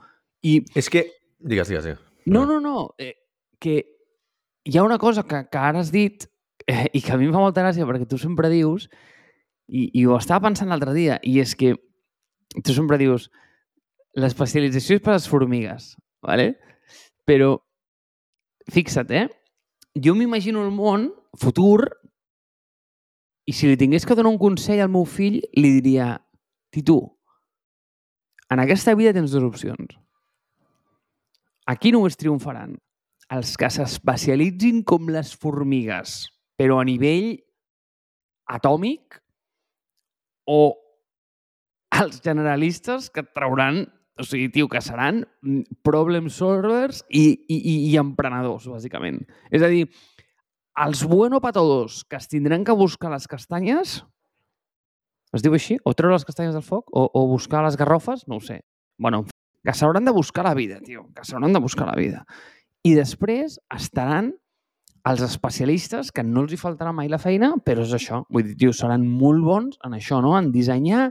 I... 0.43 0.59
És 0.75 0.89
que... 0.89 1.05
Digues, 1.39 1.69
digues, 1.69 1.85
digues. 1.85 2.01
No, 2.25 2.45
no, 2.49 2.59
no. 2.63 2.89
Eh, 2.97 3.13
que 3.61 3.77
hi 4.65 4.77
ha 4.77 4.83
una 4.83 4.97
cosa 4.97 5.23
que, 5.23 5.45
que 5.51 5.59
ara 5.59 5.79
has 5.83 5.91
dit 5.93 6.25
eh, 6.67 6.89
i 6.93 7.01
que 7.03 7.13
a 7.13 7.19
mi 7.19 7.29
em 7.29 7.35
fa 7.35 7.43
molta 7.43 7.63
gràcia 7.63 7.87
perquè 7.87 8.07
tu 8.09 8.19
sempre 8.19 8.51
dius 8.51 8.89
i, 9.67 9.89
i 9.93 10.05
ho 10.07 10.17
estava 10.17 10.47
pensant 10.47 10.71
l'altre 10.71 10.95
dia 10.95 11.19
i 11.23 11.37
és 11.43 11.55
que 11.55 11.75
tu 12.63 12.75
sempre 12.75 12.99
dius 12.99 13.29
l'especialització 14.19 14.97
és 14.97 15.03
per 15.03 15.13
a 15.13 15.17
les 15.17 15.27
formigues, 15.27 15.93
¿vale? 16.23 16.53
però 17.25 17.57
fixa't, 18.71 19.11
eh? 19.11 19.27
Jo 19.95 20.15
m'imagino 20.15 20.63
el 20.63 20.71
món 20.73 21.09
futur 21.39 21.89
i 23.45 23.53
si 23.55 23.67
li 23.67 23.79
tingués 23.79 24.05
que 24.07 24.15
donar 24.15 24.31
un 24.31 24.39
consell 24.41 24.81
al 24.83 24.91
meu 24.91 25.05
fill, 25.09 25.41
li 25.57 25.73
diria, 25.79 26.15
Titu, 26.73 26.97
en 28.49 28.61
aquesta 28.63 28.95
vida 28.97 29.13
tens 29.13 29.33
dues 29.33 29.45
opcions. 29.45 29.97
Aquí 31.69 31.93
només 31.93 32.17
triomfaran 32.19 32.75
els 33.33 33.55
que 33.57 33.69
s'especialitzin 33.71 34.83
com 34.87 35.09
les 35.13 35.31
formigues, 35.37 36.23
però 36.59 36.79
a 36.81 36.87
nivell 36.87 37.35
atòmic, 38.51 39.19
o 40.45 40.75
els 42.01 42.19
generalistes 42.23 43.09
que 43.13 43.23
et 43.23 43.31
trauran, 43.35 43.83
o 44.19 44.25
sigui, 44.27 44.49
tio, 44.53 44.67
que 44.69 44.81
seran 44.83 45.23
problem 45.85 46.29
solvers 46.29 47.01
i, 47.09 47.23
i, 47.47 47.57
i, 47.89 47.93
emprenedors, 48.01 48.67
bàsicament. 48.69 49.23
És 49.53 49.63
a 49.63 49.71
dir, 49.71 49.87
els 50.75 51.03
bueno 51.05 51.39
patadors 51.41 52.03
que 52.09 52.17
es 52.17 52.27
tindran 52.27 52.63
que 52.65 52.73
buscar 52.73 53.11
les 53.13 53.27
castanyes, 53.29 54.01
es 55.33 55.41
diu 55.45 55.53
així? 55.57 55.77
O 55.85 55.93
treure 55.97 56.15
les 56.15 56.25
castanyes 56.25 56.53
del 56.53 56.65
foc? 56.65 56.89
O, 56.93 57.07
o 57.09 57.27
buscar 57.29 57.63
les 57.65 57.77
garrofes? 57.77 58.27
No 58.27 58.37
ho 58.37 58.41
sé. 58.41 58.61
bueno, 58.97 59.25
que 59.63 59.73
s'hauran 59.73 60.05
de 60.05 60.11
buscar 60.11 60.45
la 60.45 60.53
vida, 60.53 60.79
tio. 60.79 61.07
Que 61.15 61.25
s'hauran 61.25 61.53
de 61.53 61.59
buscar 61.59 61.87
la 61.87 61.95
vida. 61.97 62.25
I 62.83 62.93
després 62.95 63.57
estaran 63.73 64.33
els 65.09 65.23
especialistes, 65.23 66.11
que 66.15 66.23
no 66.23 66.43
els 66.43 66.53
hi 66.53 66.59
faltarà 66.59 66.93
mai 66.95 67.09
la 67.11 67.19
feina, 67.19 67.53
però 67.65 67.83
és 67.83 67.93
això. 67.95 68.21
Vull 68.31 68.45
dir, 68.47 68.57
tio, 68.59 68.73
seran 68.75 69.03
molt 69.07 69.43
bons 69.43 69.79
en 69.83 69.97
això, 69.97 70.21
no? 70.23 70.35
En 70.37 70.51
dissenyar 70.53 71.09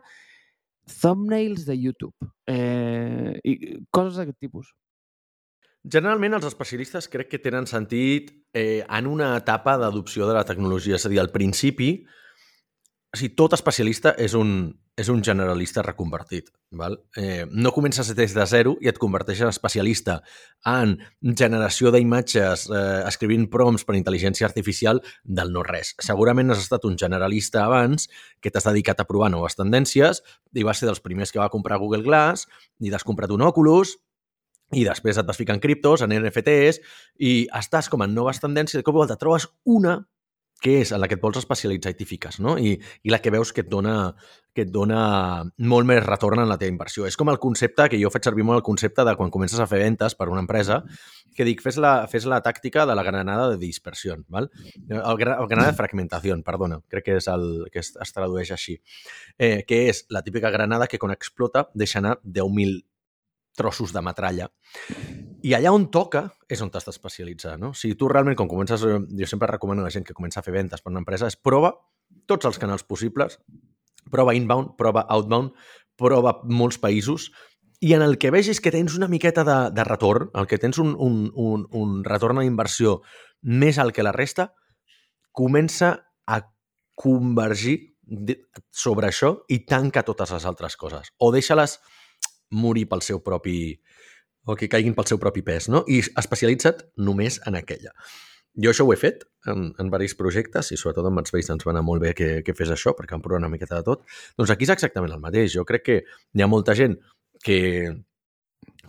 thumbnails 1.00 1.66
de 1.66 1.76
YouTube. 1.76 2.30
Eh, 2.48 3.36
I 3.44 3.56
coses 3.90 4.20
d'aquest 4.20 4.38
tipus. 4.40 4.72
Generalment 5.82 6.36
els 6.38 6.46
especialistes 6.46 7.08
crec 7.10 7.32
que 7.32 7.40
tenen 7.42 7.66
sentit 7.66 8.30
eh, 8.54 8.84
en 8.86 9.08
una 9.10 9.32
etapa 9.40 9.74
d'adopció 9.80 10.28
de 10.28 10.36
la 10.36 10.44
tecnologia. 10.46 10.94
És 10.94 11.06
a 11.06 11.10
dir, 11.10 11.18
al 11.18 11.32
principi, 11.34 11.96
o 13.12 13.18
sigui, 13.18 13.34
tot 13.36 13.56
especialista 13.56 14.14
és 14.14 14.36
un, 14.38 14.70
és 14.96 15.08
un 15.10 15.24
generalista 15.26 15.82
reconvertit. 15.82 16.52
Val? 16.78 16.94
Eh, 17.18 17.44
no 17.50 17.72
comences 17.74 18.12
des 18.16 18.32
de 18.32 18.46
zero 18.46 18.76
i 18.80 18.88
et 18.88 19.00
converteixes 19.00 19.42
en 19.44 19.50
especialista 19.52 20.20
en 20.70 20.94
generació 21.36 21.90
d'imatges, 21.92 22.68
eh, 22.70 23.02
escrivint 23.10 23.48
prompts 23.50 23.84
per 23.88 23.98
intel·ligència 23.98 24.46
artificial 24.46 25.02
del 25.24 25.52
no-res. 25.52 25.96
Segurament 26.00 26.54
has 26.54 26.62
estat 26.62 26.86
un 26.88 26.96
generalista 26.96 27.66
abans 27.66 28.06
que 28.40 28.54
t'has 28.54 28.70
dedicat 28.70 29.02
a 29.02 29.08
provar 29.10 29.32
noves 29.34 29.58
tendències 29.58 30.22
i 30.54 30.64
vas 30.64 30.78
ser 30.78 30.88
dels 30.88 31.02
primers 31.02 31.34
que 31.34 31.42
va 31.42 31.50
comprar 31.52 31.82
Google 31.82 32.06
Glass 32.06 32.46
i 32.80 32.94
t'has 32.94 33.04
comprat 33.04 33.34
un 33.34 33.42
Oculus 33.50 33.98
i 34.72 34.86
després 34.88 35.18
et 35.18 35.28
vas 35.28 35.38
ficar 35.38 35.56
en 35.56 35.62
criptos, 35.62 36.02
en 36.02 36.14
NFTs, 36.16 36.80
i 37.20 37.34
estàs 37.60 37.90
com 37.92 38.04
en 38.04 38.14
noves 38.16 38.40
tendències, 38.42 38.80
de 38.80 38.86
cop 38.86 38.96
i 38.96 39.02
volta 39.04 39.20
trobes 39.20 39.48
una 39.68 40.00
que 40.62 40.76
és 40.80 40.92
en 40.94 41.00
la 41.02 41.08
que 41.10 41.16
et 41.18 41.22
vols 41.22 41.40
especialitzar 41.40 41.90
i 41.90 41.96
t'hi 41.98 42.06
fiques, 42.06 42.38
no? 42.40 42.54
I, 42.54 42.76
I 43.02 43.10
la 43.10 43.18
que 43.18 43.32
veus 43.34 43.50
que 43.52 43.64
et, 43.64 43.68
dona, 43.68 44.12
que 44.54 44.62
et 44.62 44.70
dona 44.70 45.00
molt 45.58 45.88
més 45.88 45.98
retorn 46.06 46.38
en 46.38 46.46
la 46.48 46.56
teva 46.60 46.70
inversió. 46.70 47.02
És 47.08 47.18
com 47.18 47.32
el 47.32 47.40
concepte, 47.42 47.88
que 47.90 47.98
jo 47.98 48.12
faig 48.14 48.28
servir 48.28 48.46
molt 48.46 48.60
el 48.60 48.64
concepte 48.68 49.02
de 49.02 49.16
quan 49.18 49.32
comences 49.34 49.58
a 49.58 49.66
fer 49.66 49.80
ventes 49.82 50.14
per 50.14 50.28
una 50.30 50.44
empresa, 50.44 50.78
que 51.34 51.46
dic, 51.48 51.64
fes 51.66 51.80
la, 51.82 52.06
fes 52.12 52.28
la 52.30 52.38
tàctica 52.46 52.86
de 52.86 52.94
la 52.94 53.02
granada 53.02 53.50
de 53.50 53.58
dispersió, 53.58 54.14
val? 54.30 54.46
El, 54.86 55.02
el 55.02 55.18
granada 55.24 55.72
de 55.72 55.78
fragmentació, 55.80 56.38
perdona, 56.46 56.78
crec 56.94 57.08
que 57.08 57.18
és 57.18 57.26
el 57.32 57.66
que 57.74 57.82
es, 57.82 57.96
es 57.98 58.14
tradueix 58.14 58.54
així, 58.54 58.78
eh, 59.42 59.64
que 59.66 59.88
és 59.90 60.06
la 60.14 60.22
típica 60.22 60.54
granada 60.54 60.86
que 60.86 61.02
quan 61.02 61.16
explota 61.16 61.66
deixa 61.74 61.98
anar 61.98 62.20
10.000 62.22 62.84
trossos 63.56 63.92
de 63.92 64.02
metralla. 64.04 64.48
I 65.42 65.54
allà 65.56 65.72
on 65.74 65.88
toca 65.92 66.26
és 66.48 66.62
on 66.62 66.70
t'has 66.70 66.86
d'especialitzar, 66.86 67.58
no? 67.60 67.72
Si 67.74 67.94
tu 67.98 68.08
realment, 68.08 68.36
quan 68.38 68.50
comences... 68.50 68.84
Eh, 68.86 68.98
jo 69.18 69.28
sempre 69.28 69.50
recomano 69.50 69.82
a 69.82 69.88
la 69.88 69.94
gent 69.94 70.06
que 70.06 70.16
comença 70.16 70.40
a 70.40 70.46
fer 70.46 70.54
ventes 70.54 70.82
per 70.82 70.92
una 70.92 71.02
empresa, 71.02 71.28
és 71.28 71.36
prova 71.36 71.74
tots 72.30 72.46
els 72.48 72.58
canals 72.60 72.84
possibles, 72.86 73.38
prova 74.12 74.34
inbound, 74.36 74.76
prova 74.78 75.04
outbound, 75.10 75.56
prova 75.98 76.38
molts 76.48 76.78
països, 76.80 77.30
i 77.82 77.94
en 77.96 78.02
el 78.04 78.16
que 78.22 78.30
vegis 78.30 78.60
que 78.62 78.70
tens 78.70 78.94
una 78.94 79.08
miqueta 79.10 79.42
de, 79.44 79.58
de 79.74 79.84
retorn, 79.84 80.30
el 80.38 80.46
que 80.46 80.58
tens 80.62 80.78
un, 80.78 80.94
un, 80.94 81.32
un, 81.34 81.66
un 81.74 81.96
retorn 82.06 82.38
a 82.38 82.46
inversió 82.46 83.00
més 83.42 83.80
alt 83.82 83.94
que 83.96 84.04
la 84.06 84.14
resta, 84.14 84.52
comença 85.34 85.96
a 86.30 86.38
convergir 86.94 87.96
sobre 88.70 89.08
això 89.08 89.32
i 89.50 89.64
tanca 89.66 90.04
totes 90.06 90.30
les 90.30 90.46
altres 90.46 90.76
coses. 90.78 91.10
O 91.18 91.32
deixa-les 91.34 91.80
morir 92.52 92.88
pel 92.90 93.02
seu 93.02 93.22
propi... 93.24 93.80
o 94.44 94.56
que 94.58 94.68
caiguin 94.68 94.94
pel 94.94 95.06
seu 95.06 95.18
propi 95.22 95.42
pes, 95.46 95.68
no? 95.70 95.84
I 95.86 96.00
especialitza't 96.02 96.82
només 96.98 97.38
en 97.46 97.58
aquella. 97.58 97.92
Jo 98.58 98.72
això 98.72 98.84
ho 98.84 98.92
he 98.92 98.98
fet 99.00 99.22
en, 99.48 99.70
en 99.80 99.88
diversos 99.88 100.18
projectes 100.18 100.72
i 100.74 100.76
sobretot 100.76 101.06
els 101.08 101.32
vells 101.32 101.50
ens 101.54 101.64
va 101.64 101.72
anar 101.72 101.84
molt 101.86 102.02
bé 102.02 102.12
que, 102.12 102.30
que 102.44 102.54
fes 102.54 102.72
això 102.74 102.92
perquè 102.98 103.16
em 103.16 103.22
provar 103.24 103.40
una 103.40 103.52
miqueta 103.52 103.78
de 103.78 103.86
tot. 103.86 104.02
Doncs 104.36 104.52
aquí 104.52 104.66
és 104.68 104.74
exactament 104.74 105.14
el 105.14 105.22
mateix. 105.22 105.54
Jo 105.54 105.64
crec 105.64 105.86
que 105.86 106.00
hi 106.02 106.42
ha 106.42 106.50
molta 106.50 106.74
gent 106.76 106.98
que, 107.44 107.60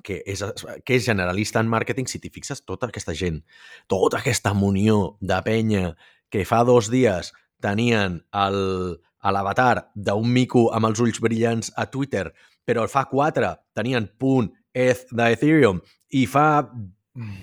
que 0.04 0.20
és, 0.26 0.44
que 0.84 0.98
és 0.98 1.06
generalista 1.06 1.64
en 1.64 1.72
màrqueting, 1.72 2.10
si 2.10 2.20
t'hi 2.20 2.32
fixes, 2.34 2.64
tota 2.68 2.90
aquesta 2.92 3.16
gent, 3.16 3.40
tota 3.88 4.20
aquesta 4.20 4.54
munió 4.58 5.16
de 5.22 5.40
penya 5.46 5.94
que 6.34 6.44
fa 6.50 6.64
dos 6.68 6.90
dies 6.92 7.32
tenien 7.64 8.20
l'avatar 8.34 9.92
d'un 9.96 10.28
mico 10.28 10.68
amb 10.76 10.90
els 10.90 11.00
ulls 11.00 11.22
brillants 11.24 11.72
a 11.80 11.88
Twitter 11.94 12.34
però 12.66 12.86
fa 12.92 13.06
4 13.12 13.54
tenien 13.76 14.08
punt 14.20 14.52
ETH 14.74 15.12
d'Ethereum 15.12 15.82
i 16.18 16.26
fa 16.30 16.48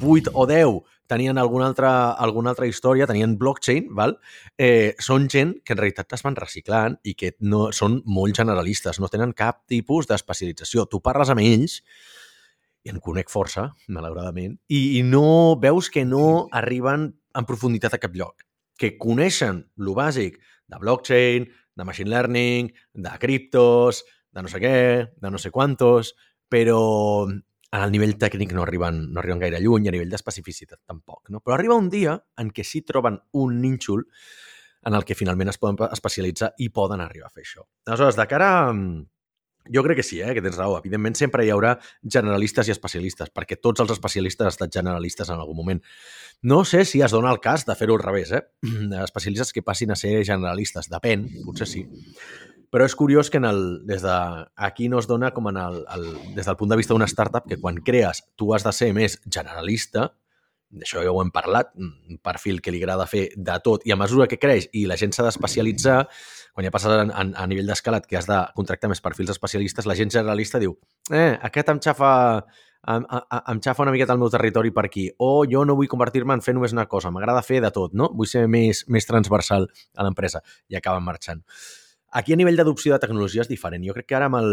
8 0.01 0.33
o 0.35 0.47
10 0.47 0.81
tenien 1.11 1.39
alguna 1.39 1.67
altra, 1.67 2.13
alguna 2.13 2.53
altra 2.55 2.69
història, 2.71 3.07
tenien 3.07 3.35
blockchain, 3.39 3.89
val? 3.99 4.15
Eh, 4.55 4.95
són 5.03 5.27
gent 5.31 5.57
que 5.67 5.75
en 5.75 5.81
realitat 5.81 6.15
es 6.15 6.23
van 6.23 6.39
reciclant 6.39 6.97
i 7.03 7.17
que 7.19 7.33
no, 7.43 7.69
són 7.75 7.99
molt 8.07 8.39
generalistes, 8.39 9.01
no 9.03 9.11
tenen 9.11 9.35
cap 9.35 9.65
tipus 9.71 10.07
d'especialització. 10.07 10.87
Tu 10.87 11.03
parles 11.03 11.33
amb 11.35 11.43
ells 11.43 11.81
i 12.87 12.93
en 12.95 13.03
conec 13.03 13.33
força, 13.33 13.73
malauradament, 13.91 14.55
i, 14.71 15.01
i 15.01 15.03
no 15.03 15.59
veus 15.61 15.91
que 15.91 16.07
no 16.07 16.47
arriben 16.55 17.11
en 17.11 17.49
profunditat 17.49 17.99
a 17.99 18.03
cap 18.03 18.15
lloc. 18.15 18.47
Que 18.79 18.95
coneixen 18.99 19.65
lo 19.83 19.97
bàsic 19.99 20.39
de 20.71 20.79
blockchain, 20.79 21.51
de 21.77 21.85
machine 21.85 22.15
learning, 22.15 22.71
de 22.95 23.19
criptos, 23.19 24.05
de 24.33 24.43
no 24.45 24.51
sé 24.51 24.61
què, 24.63 24.75
de 25.21 25.31
no 25.31 25.39
sé 25.39 25.51
quantos, 25.55 26.15
però 26.51 26.81
en 27.31 27.85
el 27.85 27.93
nivell 27.95 28.17
tècnic 28.19 28.53
no 28.57 28.65
arriben, 28.65 29.05
no 29.15 29.23
arriben 29.23 29.43
gaire 29.43 29.61
lluny, 29.63 29.89
a 29.89 29.95
nivell 29.95 30.11
d'especificitat 30.11 30.81
tampoc. 30.87 31.29
No? 31.31 31.41
Però 31.41 31.55
arriba 31.57 31.79
un 31.79 31.91
dia 31.91 32.17
en 32.39 32.51
què 32.55 32.67
sí 32.67 32.83
troben 32.87 33.21
un 33.39 33.61
nínxol 33.63 34.05
en 34.87 34.97
el 34.97 35.05
que 35.05 35.15
finalment 35.15 35.53
es 35.53 35.61
poden 35.61 35.79
especialitzar 35.91 36.55
i 36.59 36.71
poden 36.75 37.03
arribar 37.05 37.29
a 37.29 37.35
fer 37.35 37.45
això. 37.45 37.67
Aleshores, 37.87 38.17
de 38.17 38.27
cara 38.31 38.51
a, 38.65 38.75
jo 39.69 39.83
crec 39.85 40.01
que 40.01 40.03
sí, 40.03 40.21
eh, 40.21 40.33
que 40.35 40.43
tens 40.43 40.57
raó. 40.57 40.79
Evidentment, 40.79 41.17
sempre 41.19 41.45
hi 41.45 41.53
haurà 41.53 41.75
generalistes 42.03 42.69
i 42.69 42.75
especialistes, 42.75 43.31
perquè 43.35 43.61
tots 43.61 43.85
els 43.85 43.93
especialistes 43.95 44.47
han 44.47 44.55
estat 44.55 44.73
generalistes 44.81 45.29
en 45.29 45.39
algun 45.39 45.59
moment. 45.59 45.83
No 46.43 46.65
sé 46.65 46.85
si 46.89 47.03
es 47.05 47.13
dona 47.13 47.31
el 47.31 47.41
cas 47.45 47.67
de 47.69 47.77
fer-ho 47.77 47.99
al 47.99 48.03
revés, 48.03 48.33
eh? 48.33 48.43
Especialistes 49.05 49.53
que 49.53 49.63
passin 49.63 49.93
a 49.93 49.99
ser 50.01 50.25
generalistes. 50.25 50.89
Depèn, 50.91 51.29
potser 51.45 51.69
sí. 51.69 51.85
Però 52.71 52.87
és 52.87 52.95
curiós 52.95 53.31
que 53.31 53.41
en 53.43 53.49
el, 53.49 53.61
des 53.87 54.03
de, 54.05 54.17
aquí 54.55 54.89
no 54.89 55.01
es 55.03 55.09
dona 55.11 55.33
com 55.35 55.49
en 55.51 55.59
el, 55.59 55.81
el, 55.91 56.07
des 56.37 56.47
del 56.47 56.57
punt 56.57 56.71
de 56.71 56.79
vista 56.79 56.95
d'una 56.95 57.11
startup 57.11 57.49
que 57.51 57.59
quan 57.59 57.83
crees 57.83 58.23
tu 58.39 58.53
has 58.55 58.63
de 58.67 58.73
ser 58.73 58.93
més 58.95 59.19
generalista, 59.27 60.13
d'això 60.71 61.03
ja 61.03 61.11
ho 61.11 61.19
hem 61.23 61.33
parlat, 61.35 61.73
un 61.75 62.21
perfil 62.23 62.61
que 62.63 62.71
li 62.71 62.79
agrada 62.79 63.09
fer 63.11 63.25
de 63.35 63.59
tot, 63.65 63.83
i 63.87 63.93
a 63.93 63.99
mesura 63.99 64.29
que 64.31 64.39
creix 64.39 64.69
i 64.79 64.85
la 64.87 64.99
gent 65.01 65.13
s'ha 65.17 65.27
d'especialitzar, 65.27 66.05
quan 66.55 66.67
ja 66.67 66.73
passes 66.75 66.95
a, 66.95 67.03
a, 67.03 67.27
a 67.43 67.47
nivell 67.51 67.67
d'escalat 67.71 68.07
que 68.07 68.19
has 68.21 68.31
de 68.31 68.39
contractar 68.55 68.91
més 68.93 69.03
perfils 69.03 69.35
especialistes, 69.35 69.89
la 69.91 69.99
gent 69.99 70.15
generalista 70.15 70.63
diu 70.63 70.77
eh, 71.11 71.35
aquest 71.51 71.75
em 71.75 71.83
xafa, 71.83 72.13
em, 72.95 73.07
em, 73.11 73.63
xafa 73.67 73.83
una 73.83 73.95
miqueta 73.95 74.15
el 74.15 74.23
meu 74.23 74.31
territori 74.31 74.71
per 74.71 74.87
aquí, 74.87 75.09
o 75.19 75.43
jo 75.51 75.67
no 75.67 75.75
vull 75.79 75.91
convertir-me 75.91 76.39
en 76.39 76.47
fer 76.47 76.55
només 76.55 76.77
una 76.77 76.87
cosa, 76.87 77.11
m'agrada 77.11 77.43
fer 77.43 77.59
de 77.67 77.75
tot, 77.75 77.95
no? 77.99 78.13
Vull 78.15 78.31
ser 78.31 78.47
més, 78.47 78.87
més 78.87 79.11
transversal 79.11 79.67
a 79.97 80.07
l'empresa 80.07 80.45
i 80.71 80.79
acaben 80.79 81.03
marxant. 81.03 81.43
Aquí 82.11 82.35
a 82.35 82.39
nivell 82.41 82.59
d'adopció 82.59 82.95
de 82.95 83.03
tecnologia 83.03 83.45
és 83.45 83.51
diferent. 83.51 83.85
Jo 83.87 83.95
crec 83.95 84.09
que 84.11 84.19
ara 84.19 84.27
amb 84.31 84.41
el, 84.41 84.53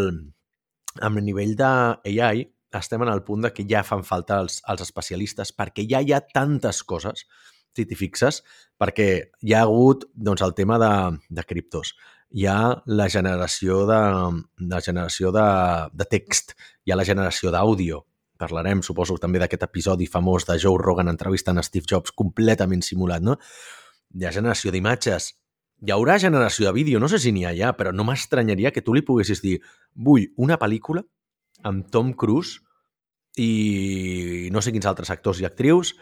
amb 1.02 1.18
el 1.18 1.26
nivell 1.26 1.56
d'AI 1.58 2.46
estem 2.78 3.02
en 3.02 3.10
el 3.10 3.24
punt 3.24 3.46
de 3.46 3.54
que 3.56 3.66
ja 3.70 3.84
fan 3.88 4.04
falta 4.06 4.42
els, 4.44 4.60
els 4.70 4.84
especialistes 4.84 5.54
perquè 5.56 5.88
ja 5.90 6.02
hi 6.04 6.14
ha 6.14 6.22
tantes 6.22 6.84
coses, 6.86 7.26
si 7.74 7.86
t'hi 7.86 7.98
fixes, 7.98 8.42
perquè 8.78 9.08
hi 9.46 9.54
ha 9.54 9.64
hagut 9.66 10.06
doncs, 10.14 10.44
el 10.46 10.54
tema 10.58 10.78
de, 10.82 10.92
de 11.30 11.46
criptos, 11.46 11.94
hi 12.34 12.46
ha 12.50 12.60
la 12.86 13.08
generació 13.10 13.86
de, 13.90 14.02
la 14.74 14.82
generació 14.84 15.32
de, 15.32 15.48
de 15.94 16.08
text, 16.10 16.56
hi 16.86 16.94
ha 16.94 17.00
la 17.00 17.08
generació 17.08 17.54
d'àudio, 17.54 18.04
parlarem, 18.38 18.84
suposo, 18.86 19.18
també 19.22 19.42
d'aquest 19.42 19.66
episodi 19.66 20.10
famós 20.10 20.46
de 20.50 20.58
Joe 20.62 20.82
Rogan 20.82 21.10
entrevistant 21.14 21.58
a 21.58 21.66
Steve 21.66 21.90
Jobs, 21.90 22.14
completament 22.14 22.84
simulat, 22.86 23.24
no? 23.26 23.38
Hi 24.18 24.28
ha 24.28 24.34
generació 24.36 24.74
d'imatges, 24.74 25.32
hi 25.82 25.94
haurà 25.94 26.18
generació 26.20 26.68
de 26.68 26.74
vídeo, 26.74 27.00
no 27.00 27.10
sé 27.10 27.20
si 27.22 27.32
n'hi 27.32 27.46
ha 27.46 27.54
ja, 27.56 27.74
però 27.78 27.94
no 27.94 28.06
m'estranyaria 28.08 28.72
que 28.74 28.82
tu 28.82 28.96
li 28.96 29.06
poguessis 29.06 29.44
dir 29.44 29.60
vull 29.94 30.28
una 30.38 30.58
pel·lícula 30.58 31.04
amb 31.68 31.90
Tom 31.94 32.14
Cruise 32.18 32.62
i 33.38 34.50
no 34.54 34.64
sé 34.64 34.74
quins 34.74 34.88
altres 34.90 35.12
actors 35.14 35.42
i 35.42 35.46
actrius 35.46 35.94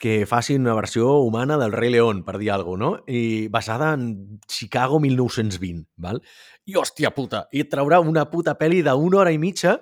que 0.00 0.26
facin 0.26 0.62
una 0.66 0.74
versió 0.74 1.18
humana 1.22 1.56
del 1.56 1.72
Rei 1.72 1.90
León, 1.90 2.24
per 2.24 2.36
dir 2.38 2.50
alguna 2.50 2.90
cosa, 2.90 2.98
no? 2.98 3.04
I 3.06 3.48
basada 3.48 3.92
en 3.94 4.40
Chicago 4.48 4.98
1920, 5.00 5.86
val? 5.96 6.20
I 6.66 6.74
hòstia 6.76 7.12
puta, 7.14 7.46
i 7.52 7.62
et 7.62 7.70
traurà 7.70 8.00
una 8.00 8.26
puta 8.28 8.56
pel·li 8.58 8.82
d'una 8.82 9.22
hora 9.22 9.32
i 9.32 9.38
mitja 9.38 9.78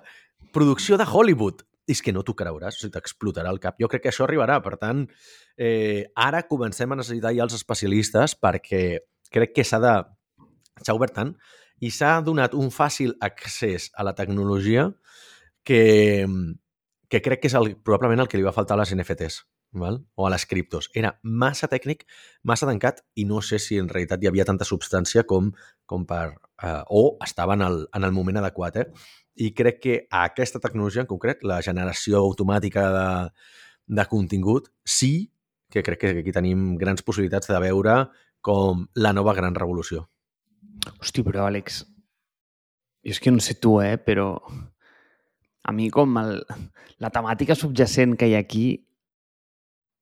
producció 0.53 0.97
de 0.97 1.07
Hollywood. 1.09 1.65
I 1.87 1.95
és 1.95 2.01
que 2.03 2.11
no 2.11 2.21
t'ho 2.23 2.35
creuràs, 2.35 2.75
o 2.75 2.81
sigui, 2.81 2.93
t'explotarà 2.93 3.49
el 3.49 3.61
cap. 3.63 3.77
Jo 3.79 3.87
crec 3.87 4.03
que 4.03 4.11
això 4.11 4.25
arribarà, 4.25 4.59
per 4.61 4.75
tant, 4.77 5.05
eh, 5.57 6.05
ara 6.15 6.43
comencem 6.47 6.91
a 6.91 6.97
necessitar 6.99 7.31
ja 7.33 7.45
els 7.47 7.55
especialistes 7.55 8.35
perquè 8.35 8.99
crec 9.33 9.55
que 9.55 9.65
s'ha 9.67 9.79
de... 9.83 9.95
s'ha 10.83 10.95
obert 10.95 11.15
tant 11.17 11.35
i 11.81 11.91
s'ha 11.93 12.17
donat 12.25 12.55
un 12.57 12.71
fàcil 12.73 13.13
accés 13.21 13.91
a 13.93 14.05
la 14.05 14.15
tecnologia 14.17 14.89
que, 15.67 16.25
que 17.09 17.21
crec 17.21 17.43
que 17.43 17.51
és 17.51 17.57
el, 17.59 17.75
probablement 17.77 18.23
el 18.23 18.31
que 18.31 18.39
li 18.39 18.45
va 18.45 18.55
faltar 18.55 18.77
a 18.77 18.81
les 18.81 18.93
NFTs 18.95 19.43
val? 19.77 19.99
o 20.15 20.27
a 20.27 20.31
les 20.31 20.45
criptos. 20.45 20.89
Era 20.93 21.19
massa 21.23 21.67
tècnic, 21.67 22.05
massa 22.43 22.67
tancat 22.69 23.03
i 23.15 23.25
no 23.25 23.41
sé 23.41 23.59
si 23.59 23.77
en 23.77 23.89
realitat 23.89 24.23
hi 24.23 24.29
havia 24.31 24.45
tanta 24.47 24.67
substància 24.67 25.25
com, 25.29 25.51
com 25.85 26.05
per... 26.07 26.37
Eh, 26.63 26.83
o 26.89 27.17
estava 27.23 27.53
en 27.53 27.61
el, 27.61 27.83
en 27.93 28.03
el 28.03 28.11
moment 28.15 28.41
adequat. 28.41 28.77
Eh? 28.81 28.87
I 29.47 29.53
crec 29.53 29.81
que 29.83 29.97
aquesta 30.09 30.61
tecnologia 30.63 31.03
en 31.03 31.09
concret, 31.09 31.43
la 31.43 31.61
generació 31.61 32.23
automàtica 32.23 32.87
de, 32.95 33.09
de 33.99 34.07
contingut, 34.09 34.71
sí 34.83 35.31
que 35.69 35.83
crec 35.83 35.99
que 35.99 36.13
aquí 36.21 36.31
tenim 36.31 36.77
grans 36.79 37.03
possibilitats 37.03 37.51
de 37.51 37.59
veure 37.59 37.97
com 38.47 38.87
la 38.95 39.11
nova 39.15 39.35
gran 39.35 39.55
revolució. 39.57 40.05
Hosti, 41.01 41.23
però 41.25 41.47
Àlex, 41.49 41.81
jo 43.03 43.13
és 43.15 43.21
que 43.23 43.33
no 43.33 43.43
sé 43.43 43.57
tu, 43.59 43.77
eh, 43.83 43.97
però 43.99 44.29
a 45.67 45.73
mi 45.75 45.89
com 45.91 46.15
el, 46.21 46.37
la 47.03 47.11
temàtica 47.11 47.57
subjacent 47.59 48.15
que 48.19 48.29
hi 48.29 48.37
ha 48.37 48.43
aquí 48.43 48.67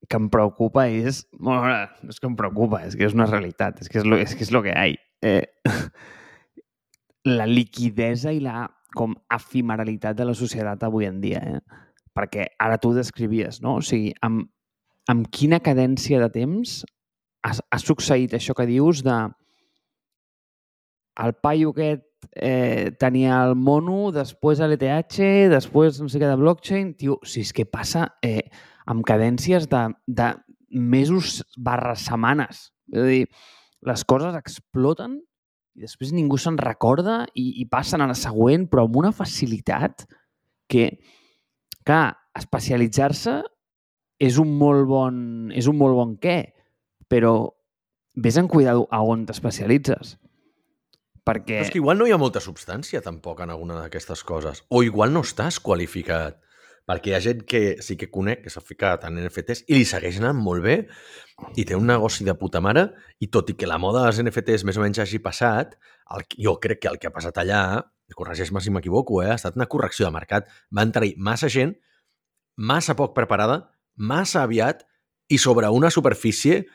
que 0.05 0.19
em 0.21 0.27
preocupa 0.29 0.85
és... 0.93 1.23
Bueno, 1.33 1.65
no 1.65 2.13
és 2.13 2.21
que 2.21 2.29
em 2.29 2.35
preocupa, 2.37 2.83
és 2.85 2.93
que 2.97 3.07
és 3.07 3.15
una 3.17 3.25
realitat, 3.29 3.81
és 3.81 3.89
que 3.89 4.01
és 4.01 4.05
lo, 4.05 4.19
és 4.21 4.35
que 4.37 4.45
és 4.45 4.53
lo 4.53 4.61
que 4.65 4.73
hi 4.75 4.93
ha. 4.93 5.05
Eh, 5.25 5.47
la 7.39 7.47
liquidesa 7.49 8.33
i 8.35 8.43
la 8.43 8.67
com 8.95 9.15
efimeralitat 9.33 10.15
de 10.15 10.27
la 10.29 10.35
societat 10.37 10.85
avui 10.85 11.09
en 11.09 11.17
dia, 11.23 11.41
eh? 11.41 11.85
Perquè 12.15 12.51
ara 12.61 12.77
tu 12.79 12.93
descrivies, 12.95 13.59
no? 13.65 13.79
O 13.79 13.83
sigui, 13.83 14.13
amb, 14.23 14.45
amb 15.11 15.25
quina 15.33 15.59
cadència 15.65 16.21
de 16.21 16.29
temps 16.31 16.83
ha, 17.45 17.53
ha 17.53 17.79
succeït 17.81 18.33
això 18.35 18.55
que 18.57 18.67
dius 18.69 19.03
de 19.05 19.15
el 21.23 21.35
paio 21.39 21.71
aquest 21.71 22.03
eh, 22.35 22.91
tenia 22.99 23.37
el 23.45 23.55
mono, 23.55 24.09
després 24.15 24.59
l'ETH, 24.59 25.51
després 25.53 26.01
no 26.01 26.09
sé 26.11 26.19
què 26.19 26.27
de 26.27 26.39
blockchain... 26.39 26.93
Tio, 26.99 27.19
si 27.23 27.45
és 27.45 27.53
que 27.55 27.67
passa 27.69 28.09
eh, 28.25 28.43
amb 28.91 29.05
cadències 29.07 29.69
de, 29.71 29.85
de 30.07 30.33
mesos 30.75 31.39
barra 31.55 31.95
setmanes. 31.99 32.67
És 32.91 33.01
a 33.01 33.07
dir, 33.07 33.23
les 33.87 34.03
coses 34.03 34.35
exploten 34.35 35.21
i 35.75 35.83
després 35.83 36.13
ningú 36.15 36.39
se'n 36.39 36.57
recorda 36.59 37.23
i, 37.35 37.61
i 37.61 37.65
passen 37.71 38.03
a 38.03 38.09
la 38.09 38.17
següent, 38.17 38.67
però 38.71 38.85
amb 38.85 38.99
una 38.99 39.11
facilitat 39.15 40.05
que, 40.71 40.89
clar, 41.87 42.15
especialitzar-se 42.35 43.39
és 44.23 44.39
un 44.39 44.53
molt 44.59 44.87
bon, 44.87 45.17
és 45.55 45.67
un 45.71 45.79
molt 45.79 45.95
bon 45.97 46.15
què, 46.19 46.39
però 47.11 47.35
vés 48.15 48.37
en 48.37 48.47
cuidado 48.47 48.87
a 48.91 49.01
on 49.03 49.25
t'especialitzes. 49.27 50.15
Perquè... 51.25 51.57
Però 51.57 51.65
és 51.65 51.73
que 51.73 51.81
igual 51.81 51.97
no 51.97 52.07
hi 52.07 52.13
ha 52.13 52.21
molta 52.21 52.41
substància 52.43 53.01
tampoc 53.01 53.41
en 53.41 53.51
alguna 53.53 53.79
d'aquestes 53.79 54.21
coses. 54.23 54.61
O 54.69 54.83
igual 54.85 55.13
no 55.13 55.23
estàs 55.25 55.57
qualificat. 55.59 56.37
Perquè 56.85 57.09
hi 57.09 57.15
ha 57.17 57.21
gent 57.23 57.41
que 57.49 57.61
sí 57.81 57.95
que 57.97 58.11
conec, 58.13 58.43
que 58.43 58.51
s'ha 58.53 58.61
ficat 58.61 59.07
en 59.07 59.17
NFTs 59.23 59.63
i 59.65 59.79
li 59.79 59.87
segueix 59.89 60.19
anant 60.21 60.37
molt 60.37 60.61
bé 60.61 60.75
i 61.57 61.65
té 61.65 61.73
un 61.73 61.87
negoci 61.89 62.27
de 62.27 62.35
puta 62.37 62.61
mare 62.61 62.91
i 63.17 63.31
tot 63.33 63.49
i 63.49 63.55
que 63.57 63.65
la 63.65 63.79
moda 63.81 64.03
dels 64.05 64.21
NFTs 64.21 64.67
més 64.69 64.77
o 64.77 64.83
menys 64.83 65.01
hagi 65.01 65.17
passat, 65.23 65.73
el, 66.13 66.27
jo 66.37 66.53
crec 66.61 66.83
que 66.83 66.91
el 66.91 66.99
que 67.01 67.09
ha 67.09 67.15
passat 67.15 67.41
allà, 67.41 67.81
corregeix-me 68.13 68.61
si 68.61 68.69
m'equivoco, 68.69 69.23
eh, 69.23 69.31
ha 69.33 69.39
estat 69.39 69.57
una 69.57 69.65
correcció 69.65 70.05
de 70.05 70.13
mercat. 70.13 70.51
Va 70.69 70.85
entrar-hi 70.85 71.15
massa 71.17 71.49
gent, 71.49 71.73
massa 72.55 72.93
poc 72.93 73.17
preparada, 73.17 73.63
massa 73.97 74.43
aviat 74.45 74.85
i 75.33 75.41
sobre 75.41 75.73
una 75.73 75.89
superfície 75.89 76.67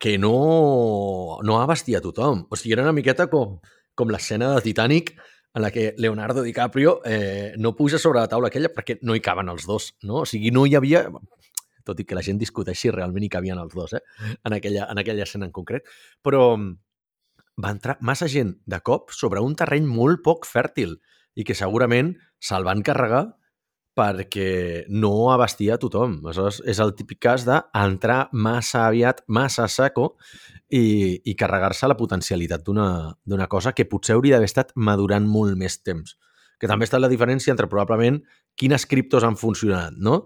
que 0.00 0.16
no, 0.18 1.38
no 1.44 1.60
abastia 1.60 2.00
tothom. 2.00 2.46
O 2.48 2.56
sigui, 2.56 2.72
era 2.72 2.86
una 2.86 2.96
miqueta 2.96 3.28
com, 3.28 3.58
com 3.94 4.08
l'escena 4.10 4.54
de 4.56 4.62
Titanic 4.64 5.12
en 5.52 5.62
la 5.62 5.70
que 5.70 5.92
Leonardo 5.98 6.42
DiCaprio 6.42 7.02
eh, 7.04 7.52
no 7.58 7.74
puja 7.76 7.98
sobre 8.00 8.22
la 8.22 8.30
taula 8.32 8.48
aquella 8.48 8.70
perquè 8.72 8.96
no 9.04 9.14
hi 9.14 9.20
caben 9.20 9.52
els 9.52 9.66
dos, 9.68 9.90
no? 10.02 10.22
O 10.24 10.26
sigui, 10.26 10.50
no 10.56 10.64
hi 10.66 10.74
havia... 10.78 11.04
Tot 11.84 12.00
i 12.00 12.04
que 12.04 12.16
la 12.16 12.22
gent 12.24 12.38
discuteixi 12.40 12.88
si 12.88 12.94
realment 12.94 13.24
hi 13.24 13.30
cabien 13.32 13.58
els 13.60 13.74
dos, 13.76 13.92
eh? 13.96 14.00
En 14.44 14.56
aquella, 14.56 14.86
en 14.92 15.00
aquella 15.00 15.24
escena 15.24 15.48
en 15.48 15.52
concret. 15.52 15.88
Però 16.24 16.42
va 17.60 17.72
entrar 17.74 17.96
massa 18.00 18.28
gent 18.28 18.54
de 18.64 18.80
cop 18.84 19.12
sobre 19.16 19.44
un 19.44 19.56
terreny 19.56 19.88
molt 19.88 20.22
poc 20.24 20.48
fèrtil 20.48 20.96
i 21.36 21.44
que 21.44 21.56
segurament 21.56 22.14
se'l 22.40 22.64
van 22.64 22.84
carregar 22.86 23.26
perquè 23.96 24.86
no 24.88 25.30
abastia 25.32 25.78
tothom. 25.80 26.18
Aleshores, 26.24 26.60
és 26.68 26.80
el 26.82 26.94
típic 26.98 27.20
cas 27.26 27.44
d'entrar 27.48 28.28
massa 28.32 28.86
aviat, 28.86 29.24
massa 29.28 29.66
saco 29.68 30.14
i, 30.70 31.20
i 31.24 31.36
carregar-se 31.38 31.88
la 31.90 31.98
potencialitat 31.98 32.64
d'una 32.66 33.48
cosa 33.50 33.74
que 33.74 33.88
potser 33.90 34.16
hauria 34.16 34.38
d'haver 34.38 34.50
estat 34.50 34.74
madurant 34.76 35.26
molt 35.26 35.58
més 35.58 35.80
temps. 35.82 36.16
Que 36.60 36.68
també 36.68 36.86
està 36.86 37.00
la 37.00 37.10
diferència 37.10 37.52
entre 37.52 37.68
probablement 37.68 38.20
quines 38.56 38.84
criptos 38.86 39.24
han 39.24 39.38
funcionat, 39.40 39.96
no? 39.96 40.20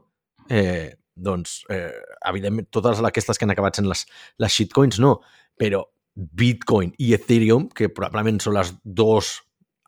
eh, 0.48 0.94
doncs, 1.14 1.64
eh, 1.70 1.92
evidentment, 2.28 2.68
totes 2.70 3.00
aquestes 3.00 3.38
que 3.38 3.46
han 3.46 3.54
acabat 3.54 3.78
sent 3.78 3.88
les, 3.88 4.04
les 4.42 4.52
shitcoins, 4.52 4.98
no, 5.02 5.18
però 5.58 5.84
Bitcoin 6.14 6.92
i 7.02 7.12
Ethereum, 7.14 7.68
que 7.74 7.90
probablement 7.90 8.40
són 8.42 8.58
les 8.58 8.72
dos 8.84 9.36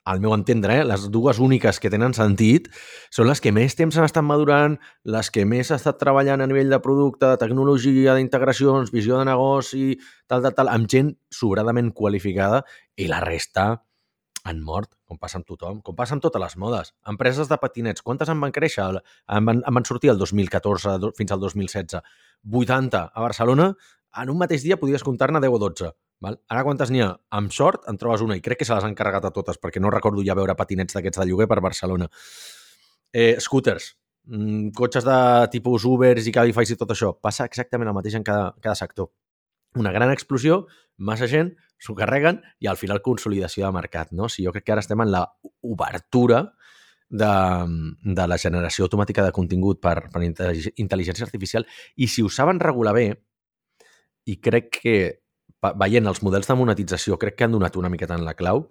al 0.07 0.21
meu 0.23 0.33
entendre, 0.35 0.79
eh, 0.81 0.85
les 0.87 1.09
dues 1.11 1.41
úniques 1.43 1.81
que 1.83 1.91
tenen 1.91 2.15
sentit 2.15 2.69
són 3.11 3.27
les 3.27 3.43
que 3.43 3.51
més 3.55 3.75
temps 3.75 3.97
han 3.99 4.07
estat 4.07 4.25
madurant, 4.25 4.77
les 5.05 5.31
que 5.35 5.45
més 5.45 5.73
ha 5.73 5.81
estat 5.81 5.99
treballant 5.99 6.41
a 6.41 6.47
nivell 6.47 6.71
de 6.71 6.79
producte, 6.85 7.27
de 7.27 7.41
tecnologia, 7.43 8.15
d'integracions, 8.15 8.95
visió 8.95 9.19
de 9.19 9.27
negoci, 9.27 9.97
tal, 10.31 10.47
tal, 10.47 10.55
tal, 10.55 10.71
amb 10.71 10.87
gent 10.89 11.11
sobradament 11.29 11.91
qualificada 11.91 12.63
i 12.97 13.11
la 13.11 13.21
resta 13.25 13.73
han 14.47 14.63
mort, 14.63 14.93
com 15.11 15.19
passa 15.19 15.41
amb 15.41 15.47
tothom, 15.49 15.81
com 15.83 15.97
passa 15.99 16.15
amb 16.15 16.23
totes 16.23 16.39
les 16.39 16.55
modes. 16.63 16.93
Empreses 17.11 17.51
de 17.51 17.59
patinets, 17.59 18.03
quantes 18.07 18.31
en 18.31 18.39
van 18.39 18.55
créixer? 18.55 18.87
En 19.27 19.49
van, 19.49 19.63
en 19.67 19.75
van 19.75 19.87
sortir 19.89 20.13
el 20.15 20.23
2014 20.23 21.11
fins 21.19 21.35
al 21.35 21.43
2016. 21.43 21.99
80 22.47 23.03
a 23.11 23.25
Barcelona, 23.25 23.73
en 24.23 24.31
un 24.31 24.39
mateix 24.39 24.63
dia 24.63 24.79
podies 24.79 25.03
comptar-ne 25.03 25.43
10 25.43 25.51
o 25.51 25.59
12. 25.67 25.91
Val? 26.25 26.39
Ara 26.49 26.65
quantes 26.65 26.91
n'hi 26.93 27.03
ha? 27.05 27.11
Amb 27.37 27.53
sort 27.53 27.85
en 27.91 27.99
trobes 28.01 28.25
una 28.25 28.39
i 28.39 28.43
crec 28.45 28.63
que 28.63 28.69
se 28.69 28.75
les 28.75 28.85
han 28.87 28.97
carregat 28.97 29.29
a 29.29 29.33
totes 29.35 29.61
perquè 29.61 29.83
no 29.83 29.93
recordo 29.93 30.25
ja 30.25 30.37
veure 30.39 30.57
patinets 30.57 30.97
d'aquests 30.97 31.21
de 31.21 31.27
lloguer 31.29 31.49
per 31.51 31.61
Barcelona. 31.65 32.09
Eh, 33.13 33.37
scooters, 33.41 33.91
mm, 34.29 34.73
cotxes 34.77 35.05
de 35.05 35.19
tipus 35.53 35.85
Ubers 35.85 36.27
i 36.27 36.33
Cabify 36.33 36.65
i 36.73 36.81
tot 36.81 36.91
això. 36.91 37.13
Passa 37.21 37.45
exactament 37.45 37.89
el 37.89 37.95
mateix 37.95 38.17
en 38.17 38.25
cada, 38.25 38.55
cada 38.61 38.75
sector. 38.75 39.13
Una 39.77 39.93
gran 39.93 40.11
explosió, 40.11 40.67
massa 40.97 41.29
gent, 41.29 41.53
s'ho 41.79 41.95
carreguen 41.95 42.41
i 42.61 42.67
al 42.67 42.79
final 42.81 43.03
consolidació 43.05 43.67
de 43.67 43.73
mercat. 43.73 44.13
No? 44.13 44.25
O 44.25 44.33
sigui, 44.33 44.47
jo 44.47 44.53
crec 44.53 44.65
que 44.65 44.73
ara 44.73 44.85
estem 44.85 45.01
en 45.05 45.13
la 45.13 45.27
obertura 45.61 46.47
de, 47.09 47.33
de 48.03 48.27
la 48.27 48.39
generació 48.39 48.87
automàtica 48.87 49.23
de 49.23 49.33
contingut 49.33 49.81
per, 49.85 50.09
per 50.11 50.23
intel·ligència 50.25 51.27
artificial 51.27 51.67
i 51.97 52.09
si 52.09 52.25
ho 52.25 52.33
saben 52.33 52.61
regular 52.61 52.95
bé, 52.97 53.07
i 54.27 54.41
crec 54.43 54.73
que 54.81 54.97
veient 55.63 56.07
els 56.07 56.23
models 56.23 56.49
de 56.49 56.57
monetització, 56.59 57.19
crec 57.19 57.37
que 57.39 57.47
han 57.47 57.55
donat 57.57 57.77
una 57.77 57.91
miqueta 57.93 58.15
en 58.15 58.25
la 58.27 58.37
clau, 58.39 58.67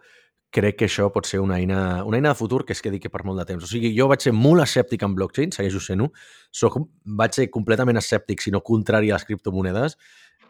crec 0.56 0.78
que 0.80 0.88
això 0.88 1.10
pot 1.12 1.28
ser 1.28 1.42
una 1.44 1.58
eina, 1.60 1.80
una 2.08 2.20
eina 2.20 2.32
de 2.32 2.40
futur 2.40 2.64
que 2.66 2.74
es 2.76 2.82
quedi 2.84 3.02
aquí 3.02 3.10
per 3.12 3.26
molt 3.28 3.42
de 3.42 3.46
temps. 3.50 3.66
O 3.66 3.68
sigui, 3.68 3.92
jo 3.98 4.08
vaig 4.08 4.24
ser 4.24 4.32
molt 4.36 4.64
escèptic 4.64 5.04
en 5.04 5.16
blockchain, 5.18 5.52
segueixo 5.52 5.82
sent-ho, 5.84 6.12
soc, 6.52 6.78
vaig 7.20 7.36
ser 7.36 7.50
completament 7.52 8.00
escèptic, 8.00 8.44
si 8.44 8.54
no 8.56 8.64
contrari 8.64 9.12
a 9.12 9.18
les 9.18 9.28
criptomonedes, 9.28 9.98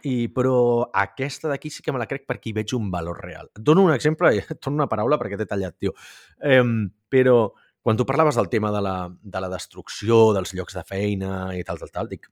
i, 0.06 0.28
però 0.30 0.56
aquesta 0.94 1.50
d'aquí 1.50 1.72
sí 1.74 1.82
que 1.82 1.94
me 1.96 2.02
la 2.02 2.06
crec 2.10 2.28
perquè 2.30 2.52
hi 2.52 2.58
veig 2.60 2.76
un 2.78 2.92
valor 2.94 3.24
real. 3.24 3.50
Et 3.56 3.64
dono 3.66 3.88
un 3.88 3.94
exemple, 3.96 4.30
et 4.38 4.60
dono 4.60 4.84
una 4.84 4.92
paraula 4.92 5.18
perquè 5.22 5.40
t'he 5.40 5.50
tallat, 5.50 5.78
tio. 5.82 5.96
Eh, 6.44 6.62
però 7.10 7.40
quan 7.86 7.98
tu 7.98 8.06
parlaves 8.06 8.38
del 8.38 8.50
tema 8.50 8.72
de 8.74 8.82
la, 8.82 8.96
de 9.10 9.42
la 9.42 9.50
destrucció 9.50 10.34
dels 10.38 10.54
llocs 10.58 10.78
de 10.78 10.86
feina 10.86 11.34
i 11.58 11.64
tal, 11.66 11.82
tal, 11.82 11.92
tal, 11.94 12.10
dic, 12.10 12.30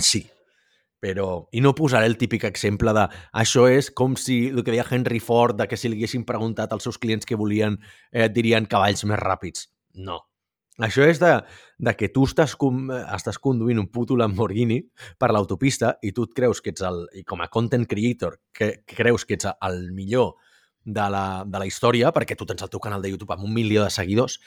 sí, 0.00 0.22
però... 1.00 1.48
I 1.56 1.62
no 1.64 1.74
posaré 1.74 2.06
el 2.10 2.18
típic 2.20 2.44
exemple 2.48 2.94
de 2.96 3.06
això 3.42 3.66
és 3.72 3.90
com 3.90 4.16
si 4.20 4.42
el 4.50 4.62
que 4.62 4.74
deia 4.74 4.86
Henry 4.88 5.20
Ford, 5.20 5.56
de 5.58 5.66
que 5.68 5.78
si 5.80 5.88
li 5.88 5.98
haguessin 5.98 6.26
preguntat 6.28 6.72
als 6.72 6.86
seus 6.86 7.00
clients 7.00 7.26
que 7.26 7.38
volien, 7.40 7.78
eh, 8.12 8.28
dirien 8.28 8.68
cavalls 8.68 9.06
més 9.08 9.20
ràpids. 9.20 9.70
No. 9.98 10.20
Això 10.80 11.04
és 11.04 11.18
de, 11.20 11.32
de 11.76 11.92
que 11.96 12.08
tu 12.08 12.24
estàs, 12.28 12.54
com, 12.56 12.86
estàs 12.92 13.36
conduint 13.42 13.80
un 13.82 13.90
puto 13.92 14.16
Lamborghini 14.16 14.78
per 15.20 15.28
l'autopista 15.34 15.96
i 16.02 16.12
tu 16.16 16.24
et 16.28 16.36
creus 16.36 16.62
que 16.64 16.72
ets 16.72 16.84
el... 16.86 17.02
i 17.20 17.24
com 17.24 17.42
a 17.44 17.50
content 17.52 17.84
creator, 17.88 18.38
que, 18.52 18.72
que 18.86 18.96
creus 19.02 19.26
que 19.28 19.36
ets 19.36 19.50
el 19.52 19.90
millor 19.96 20.38
de 20.84 21.06
la, 21.12 21.44
de 21.44 21.60
la 21.60 21.68
història 21.68 22.14
perquè 22.16 22.36
tu 22.36 22.48
tens 22.48 22.64
el 22.64 22.72
teu 22.72 22.80
canal 22.80 23.02
de 23.04 23.10
YouTube 23.12 23.34
amb 23.34 23.44
un 23.44 23.52
milió 23.52 23.84
de 23.84 23.92
seguidors 23.92 24.38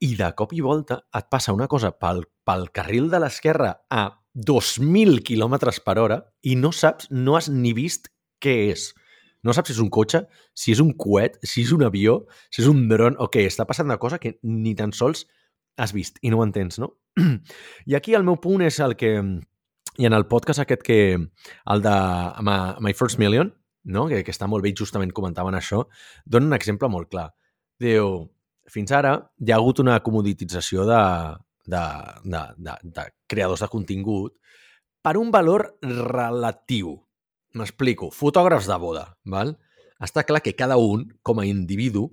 i 0.00 0.14
de 0.16 0.30
cop 0.38 0.54
i 0.56 0.62
volta 0.64 1.02
et 1.18 1.28
passa 1.28 1.52
una 1.52 1.68
cosa 1.68 1.90
pel, 1.92 2.22
pel 2.46 2.70
carril 2.72 3.10
de 3.12 3.20
l'esquerra 3.20 3.74
a 3.90 4.06
2.000 4.38 5.24
km 5.26 5.58
per 5.84 5.98
hora 5.98 6.20
i 6.46 6.54
no 6.54 6.70
saps, 6.70 7.10
no 7.10 7.34
has 7.36 7.48
ni 7.50 7.74
vist 7.74 8.08
què 8.42 8.54
és. 8.70 8.92
No 9.42 9.54
saps 9.54 9.70
si 9.70 9.76
és 9.76 9.82
un 9.82 9.90
cotxe, 9.90 10.24
si 10.54 10.72
és 10.74 10.80
un 10.82 10.92
coet, 10.98 11.38
si 11.42 11.62
és 11.66 11.72
un 11.74 11.84
avió, 11.86 12.20
si 12.50 12.62
és 12.62 12.70
un 12.70 12.86
dron 12.90 13.18
o 13.18 13.28
què. 13.32 13.44
Està 13.46 13.66
passant 13.66 13.86
una 13.86 13.98
cosa 13.98 14.18
que 14.22 14.36
ni 14.42 14.74
tan 14.78 14.94
sols 14.94 15.26
has 15.78 15.94
vist 15.94 16.18
i 16.22 16.30
no 16.30 16.40
ho 16.40 16.46
entens, 16.46 16.78
no? 16.82 16.92
I 17.90 17.98
aquí 17.98 18.14
el 18.14 18.26
meu 18.26 18.38
punt 18.42 18.64
és 18.66 18.80
el 18.84 18.96
que... 18.98 19.14
I 19.98 20.06
en 20.06 20.14
el 20.14 20.28
podcast 20.30 20.62
aquest 20.62 20.84
que... 20.86 20.98
El 21.18 21.82
de 21.82 21.94
My, 22.46 22.94
First 22.94 23.18
Million, 23.18 23.50
no? 23.84 24.06
que, 24.10 24.22
que 24.22 24.34
està 24.34 24.46
molt 24.46 24.62
bé 24.62 24.74
justament 24.78 25.14
comentaven 25.14 25.58
això, 25.58 25.84
dona 26.26 26.52
un 26.52 26.58
exemple 26.58 26.90
molt 26.90 27.10
clar. 27.10 27.30
Diu, 27.82 28.28
fins 28.70 28.92
ara 28.94 29.16
hi 29.42 29.50
ha 29.50 29.58
hagut 29.58 29.82
una 29.82 29.98
comoditització 30.04 30.86
de, 30.86 31.02
de, 31.68 31.82
de, 32.24 32.42
de, 32.56 32.76
de 32.82 33.04
creadors 33.28 33.64
de 33.64 33.68
contingut 33.72 34.34
per 35.04 35.16
un 35.20 35.32
valor 35.34 35.70
relatiu. 35.82 36.96
M'explico. 37.58 38.10
Fotògrafs 38.12 38.68
de 38.68 38.78
boda, 38.80 39.04
val? 39.24 39.54
Està 40.04 40.24
clar 40.26 40.42
que 40.44 40.56
cada 40.56 40.76
un, 40.78 41.06
com 41.26 41.40
a 41.40 41.46
individu, 41.48 42.08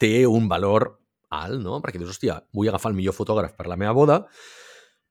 té 0.00 0.26
un 0.26 0.48
valor 0.48 0.88
alt, 1.32 1.60
no? 1.60 1.80
Perquè 1.82 2.00
dius, 2.00 2.14
hòstia, 2.14 2.40
vull 2.54 2.70
agafar 2.70 2.92
el 2.92 2.98
millor 2.98 3.16
fotògraf 3.16 3.56
per 3.56 3.68
la 3.70 3.78
meva 3.80 3.94
boda 3.96 4.22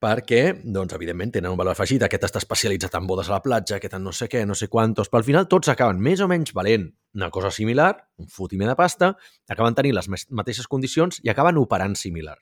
perquè, 0.01 0.39
doncs, 0.65 0.95
evidentment, 0.97 1.29
tenen 1.35 1.53
un 1.53 1.59
valor 1.59 1.75
afegit. 1.75 2.01
Aquest 2.07 2.23
està 2.25 2.41
especialitzat 2.41 2.95
en 2.97 3.05
bodes 3.05 3.29
a 3.29 3.35
la 3.35 3.43
platja, 3.45 3.77
aquest 3.77 3.99
en 3.99 4.07
no 4.07 4.13
sé 4.17 4.25
què, 4.31 4.41
no 4.49 4.57
sé 4.57 4.65
quantos, 4.67 5.11
però 5.11 5.21
al 5.21 5.27
final 5.27 5.45
tots 5.51 5.69
acaben 5.69 6.01
més 6.01 6.23
o 6.25 6.27
menys 6.31 6.55
valent 6.57 6.87
una 7.13 7.29
cosa 7.29 7.51
similar, 7.53 7.91
un 8.17 8.31
fotimer 8.31 8.71
de 8.71 8.75
pasta, 8.79 9.11
acaben 9.47 9.77
tenint 9.77 9.99
les 9.99 10.09
mateixes 10.09 10.65
condicions 10.71 11.21
i 11.21 11.29
acaben 11.29 11.61
operant 11.61 11.93
similar. 11.99 12.39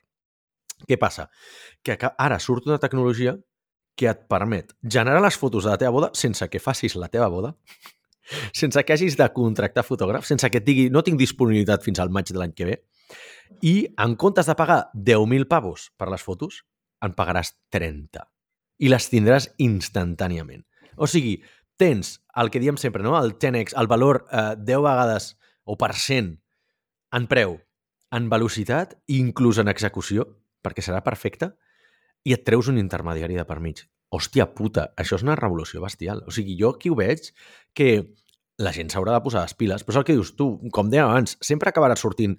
Què 0.88 0.98
passa? 1.00 1.28
Que 1.82 1.96
ara 2.10 2.38
surt 2.40 2.68
una 2.68 2.80
tecnologia 2.82 3.36
que 3.96 4.08
et 4.08 4.22
permet 4.30 4.72
generar 4.80 5.20
les 5.22 5.36
fotos 5.36 5.66
de 5.66 5.72
la 5.72 5.78
teva 5.80 5.92
boda 5.92 6.10
sense 6.16 6.46
que 6.48 6.62
facis 6.62 6.96
la 6.96 7.10
teva 7.12 7.28
boda, 7.28 7.54
sense 8.60 8.84
que 8.84 8.94
hagis 8.94 9.18
de 9.18 9.28
contractar 9.34 9.84
fotògraf, 9.84 10.26
sense 10.28 10.48
que 10.50 10.62
et 10.62 10.66
digui 10.66 10.88
no 10.90 11.02
tinc 11.04 11.18
disponibilitat 11.20 11.84
fins 11.84 12.00
al 12.00 12.12
maig 12.14 12.30
de 12.30 12.38
l'any 12.40 12.54
que 12.56 12.68
ve, 12.68 12.80
i 13.66 13.74
en 13.98 14.16
comptes 14.16 14.46
de 14.46 14.56
pagar 14.56 14.82
10.000 14.94 15.48
pavos 15.50 15.90
per 15.98 16.08
les 16.12 16.22
fotos, 16.22 16.62
en 17.04 17.14
pagaràs 17.16 17.54
30. 17.74 18.22
I 18.80 18.88
les 18.92 19.08
tindràs 19.12 19.48
instantàniament. 19.60 20.62
O 20.96 21.08
sigui, 21.10 21.40
tens 21.80 22.18
el 22.40 22.52
que 22.52 22.60
diem 22.62 22.78
sempre, 22.80 23.02
no? 23.02 23.16
el 23.18 23.34
10x, 23.38 23.74
el 23.80 23.88
valor 23.90 24.24
eh, 24.30 24.54
10 24.56 24.84
vegades 24.84 25.34
o 25.64 25.76
per 25.80 25.94
cent 25.96 26.34
en 27.16 27.26
preu, 27.30 27.58
en 28.14 28.28
velocitat 28.30 28.96
i 29.08 29.18
inclús 29.20 29.58
en 29.62 29.70
execució, 29.72 30.26
perquè 30.62 30.84
serà 30.84 31.02
perfecte, 31.06 31.52
i 32.24 32.34
et 32.36 32.44
treus 32.44 32.68
un 32.68 32.78
intermediari 32.80 33.38
de 33.38 33.46
per 33.48 33.60
mig. 33.64 33.84
Hòstia 34.10 34.48
puta, 34.56 34.90
això 34.98 35.16
és 35.16 35.24
una 35.24 35.38
revolució 35.38 35.80
bestial. 35.82 36.24
O 36.26 36.34
sigui, 36.34 36.56
jo 36.58 36.74
aquí 36.74 36.90
ho 36.90 36.98
veig 36.98 37.30
que 37.76 37.90
la 38.60 38.72
gent 38.76 38.90
s'haurà 38.92 39.14
de 39.16 39.24
posar 39.24 39.46
les 39.46 39.54
piles, 39.56 39.84
però 39.86 39.94
és 39.94 40.00
el 40.00 40.06
que 40.08 40.16
dius 40.18 40.34
tu, 40.36 40.50
com 40.74 40.90
deia 40.92 41.06
abans, 41.06 41.38
sempre 41.40 41.72
acabarà 41.72 41.96
sortint... 41.96 42.36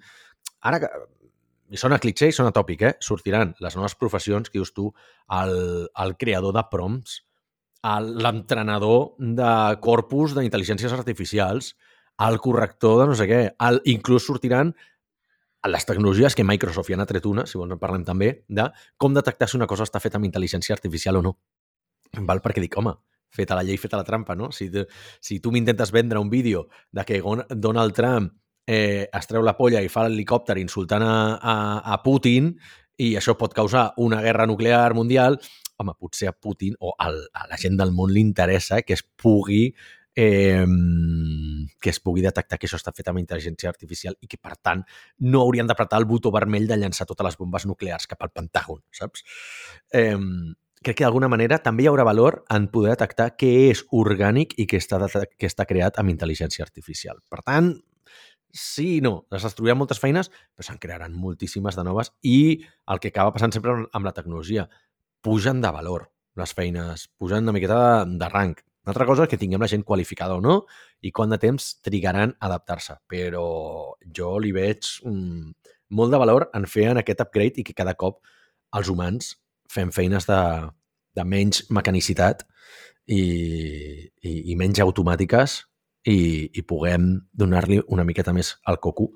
Ara, 0.61 0.77
i 1.71 1.79
sona 1.79 1.97
cliché 2.03 2.27
i 2.29 2.35
sona 2.35 2.51
tòpic, 2.53 2.81
eh? 2.83 2.93
Sortiran 3.01 3.55
les 3.63 3.75
noves 3.79 3.95
professions 3.97 4.51
que 4.51 4.59
dius 4.59 4.73
tu, 4.75 4.89
el, 5.39 5.53
el 6.03 6.17
creador 6.19 6.53
de 6.57 6.65
prompts, 6.69 7.21
l'entrenador 7.81 9.15
de 9.17 9.53
corpus 9.81 10.35
d'intel·ligències 10.35 10.93
artificials, 10.93 11.71
el 12.21 12.37
corrector 12.43 12.99
de 12.99 13.07
no 13.09 13.15
sé 13.17 13.25
què, 13.29 13.41
el, 13.67 13.79
inclús 13.89 14.27
sortiran 14.27 14.75
les 15.69 15.85
tecnologies 15.85 16.35
que 16.35 16.45
Microsoft 16.47 16.89
ja 16.89 16.97
n'ha 16.97 17.05
tret 17.09 17.25
una, 17.29 17.45
si 17.45 17.59
vols 17.59 17.73
en 17.73 17.79
parlem 17.81 18.05
també, 18.07 18.31
de 18.49 18.65
com 18.97 19.13
detectar 19.13 19.49
si 19.49 19.59
una 19.59 19.69
cosa 19.69 19.85
està 19.85 20.01
feta 20.01 20.17
amb 20.17 20.25
intel·ligència 20.29 20.73
artificial 20.73 21.19
o 21.19 21.23
no. 21.25 21.35
Val? 22.27 22.41
Perquè 22.41 22.63
dic, 22.63 22.77
home, 22.77 22.95
feta 23.31 23.55
la 23.55 23.63
llei, 23.63 23.77
feta 23.77 23.99
la 23.99 24.07
trampa, 24.07 24.35
no? 24.35 24.51
Si, 24.51 24.69
si 25.21 25.39
tu 25.39 25.51
m'intentes 25.53 25.93
vendre 25.93 26.19
un 26.19 26.29
vídeo 26.29 26.67
de 26.91 27.05
que 27.05 27.21
Donald 27.55 27.93
Trump 27.95 28.33
eh, 28.67 29.07
es 29.11 29.27
treu 29.27 29.45
la 29.45 29.55
polla 29.57 29.81
i 29.81 29.89
fa 29.89 30.07
l'helicòpter 30.07 30.57
insultant 30.61 31.05
a, 31.05 31.15
a, 31.37 31.55
a 31.93 32.01
Putin 32.03 32.51
i 33.01 33.15
això 33.17 33.37
pot 33.37 33.53
causar 33.55 33.91
una 33.97 34.21
guerra 34.21 34.45
nuclear 34.45 34.93
mundial, 34.93 35.39
home, 35.81 35.95
potser 35.97 36.29
a 36.29 36.35
Putin 36.35 36.75
o 36.79 36.93
al, 36.97 37.17
a 37.33 37.47
la 37.49 37.57
gent 37.57 37.79
del 37.79 37.93
món 37.95 38.13
li 38.13 38.21
interessa 38.21 38.81
que 38.85 38.93
es 38.97 39.03
pugui 39.03 39.71
eh, 40.15 40.65
que 41.81 41.91
es 41.91 41.99
pugui 41.99 42.23
detectar 42.23 42.59
que 42.59 42.69
això 42.69 42.79
està 42.79 42.93
fet 42.95 43.09
amb 43.09 43.19
intel·ligència 43.21 43.69
artificial 43.71 44.15
i 44.21 44.29
que, 44.31 44.37
per 44.37 44.55
tant, 44.61 44.85
no 45.25 45.43
haurien 45.43 45.69
d'apretar 45.69 45.99
el 46.01 46.07
botó 46.09 46.31
vermell 46.31 46.67
de 46.69 46.77
llançar 46.77 47.07
totes 47.09 47.31
les 47.31 47.37
bombes 47.39 47.65
nuclears 47.67 48.07
cap 48.07 48.21
al 48.23 48.31
Pentàgon, 48.31 48.83
saps? 48.95 49.25
Eh, 49.91 50.15
crec 50.81 50.97
que 50.97 51.05
d'alguna 51.05 51.29
manera 51.29 51.59
també 51.61 51.85
hi 51.85 51.91
haurà 51.91 52.05
valor 52.07 52.41
en 52.53 52.67
poder 52.73 52.95
detectar 52.95 53.31
què 53.37 53.51
és 53.69 53.83
orgànic 53.93 54.55
i 54.61 54.65
què 54.69 54.79
està, 54.81 55.01
que 55.37 55.49
està 55.49 55.67
creat 55.69 55.99
amb 56.01 56.13
intel·ligència 56.13 56.65
artificial. 56.65 57.19
Per 57.29 57.41
tant, 57.45 57.73
sí 58.51 58.97
i 58.97 59.01
no, 59.01 59.25
es 59.31 59.45
destruiran 59.45 59.79
moltes 59.79 60.01
feines, 60.01 60.31
però 60.55 60.67
se'n 60.67 60.81
crearan 60.81 61.13
moltíssimes 61.17 61.77
de 61.77 61.85
noves 61.87 62.11
i 62.21 62.39
el 62.91 63.03
que 63.03 63.13
acaba 63.13 63.33
passant 63.35 63.53
sempre 63.55 63.77
amb 63.85 64.07
la 64.07 64.15
tecnologia, 64.17 64.67
pugen 65.21 65.61
de 65.61 65.71
valor 65.71 66.09
les 66.39 66.53
feines, 66.55 67.07
pugen 67.19 67.43
una 67.45 67.55
miqueta 67.55 67.79
de, 68.05 68.17
de 68.17 68.29
rang. 68.29 68.55
Una 68.81 68.93
altra 68.95 69.05
cosa 69.05 69.27
és 69.27 69.29
que 69.29 69.37
tinguem 69.37 69.61
la 69.61 69.69
gent 69.69 69.83
qualificada 69.85 70.35
o 70.39 70.41
no 70.41 70.61
i 71.05 71.11
quant 71.13 71.29
de 71.29 71.37
temps 71.41 71.67
trigaran 71.85 72.33
a 72.39 72.47
adaptar-se. 72.49 72.97
Però 73.11 73.45
jo 74.17 74.31
li 74.41 74.53
veig 74.55 74.87
mm, 75.05 75.51
molt 75.97 76.13
de 76.13 76.21
valor 76.21 76.47
en 76.57 76.65
fer 76.65 76.89
en 76.89 77.01
aquest 77.01 77.21
upgrade 77.21 77.61
i 77.61 77.65
que 77.67 77.77
cada 77.77 77.93
cop 77.93 78.21
els 78.77 78.89
humans 78.89 79.35
fem 79.71 79.91
feines 79.93 80.25
de, 80.27 80.41
de 81.15 81.25
menys 81.27 81.65
mecanicitat 81.69 82.45
i, 83.05 83.21
i, 83.21 84.31
i 84.51 84.57
menys 84.57 84.81
automàtiques 84.83 85.59
i, 86.09 86.49
i 86.49 86.63
puguem 86.65 87.13
donar-li 87.37 87.81
una 87.93 88.05
miqueta 88.07 88.33
més 88.33 88.55
al 88.65 88.81
coco 88.81 89.11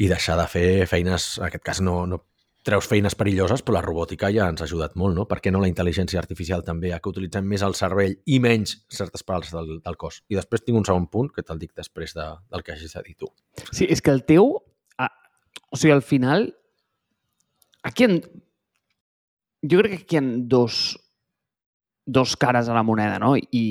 i 0.00 0.08
deixar 0.08 0.36
de 0.40 0.46
fer 0.48 0.68
feines, 0.90 1.36
en 1.38 1.46
aquest 1.46 1.64
cas 1.66 1.80
no, 1.84 2.02
no 2.08 2.22
treus 2.62 2.86
feines 2.88 3.14
perilloses, 3.16 3.62
però 3.64 3.78
la 3.78 3.84
robòtica 3.84 4.28
ja 4.34 4.48
ens 4.52 4.60
ha 4.60 4.66
ajudat 4.68 4.96
molt, 5.00 5.16
no? 5.16 5.24
Per 5.28 5.38
què 5.40 5.52
no 5.52 5.62
la 5.62 5.68
intel·ligència 5.70 6.20
artificial 6.20 6.64
també, 6.66 6.92
que 6.92 7.12
utilitzem 7.12 7.46
més 7.48 7.64
el 7.64 7.76
cervell 7.78 8.18
i 8.28 8.40
menys 8.42 8.76
certes 8.92 9.24
parts 9.24 9.54
del, 9.54 9.78
del 9.80 9.96
cos? 10.00 10.20
I 10.28 10.36
després 10.36 10.66
tinc 10.66 10.76
un 10.80 10.84
segon 10.84 11.06
punt 11.12 11.30
que 11.32 11.44
te'l 11.46 11.60
dic 11.60 11.72
després 11.76 12.12
de, 12.16 12.26
del 12.52 12.64
que 12.66 12.74
hagis 12.74 12.96
de 12.96 13.04
dir 13.06 13.16
tu. 13.16 13.30
Sí, 13.72 13.88
és 13.88 14.04
que 14.04 14.12
el 14.12 14.24
teu... 14.28 14.58
A, 15.00 15.08
o 15.72 15.80
sigui, 15.80 15.94
al 15.96 16.04
final... 16.04 16.50
Aquí 17.88 18.04
en, 18.04 18.18
jo 19.64 19.80
crec 19.80 19.94
que 19.94 20.02
aquí 20.02 20.18
hi 20.18 20.20
ha 20.20 20.26
dos, 20.52 20.98
dos 22.04 22.36
cares 22.36 22.68
a 22.68 22.76
la 22.76 22.84
moneda, 22.84 23.16
no? 23.22 23.32
I, 23.40 23.64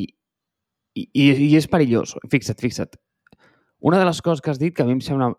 i, 0.97 1.05
i 1.13 1.51
és 1.59 1.69
perillós. 1.69 2.15
Fixa't, 2.33 2.57
fixa't. 2.57 2.97
Una 3.85 4.01
de 4.01 4.09
les 4.09 4.21
coses 4.25 4.41
que 4.41 4.49
has 4.49 4.57
dit 4.57 4.73
que 4.73 4.81
a 4.81 4.89
mi 4.89 4.97
em 4.97 5.03
sembla 5.05 5.29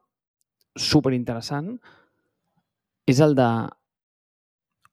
superinteressant 0.78 1.74
interessant 1.74 1.98
és 3.10 3.20
el 3.24 3.36
de, 3.38 3.48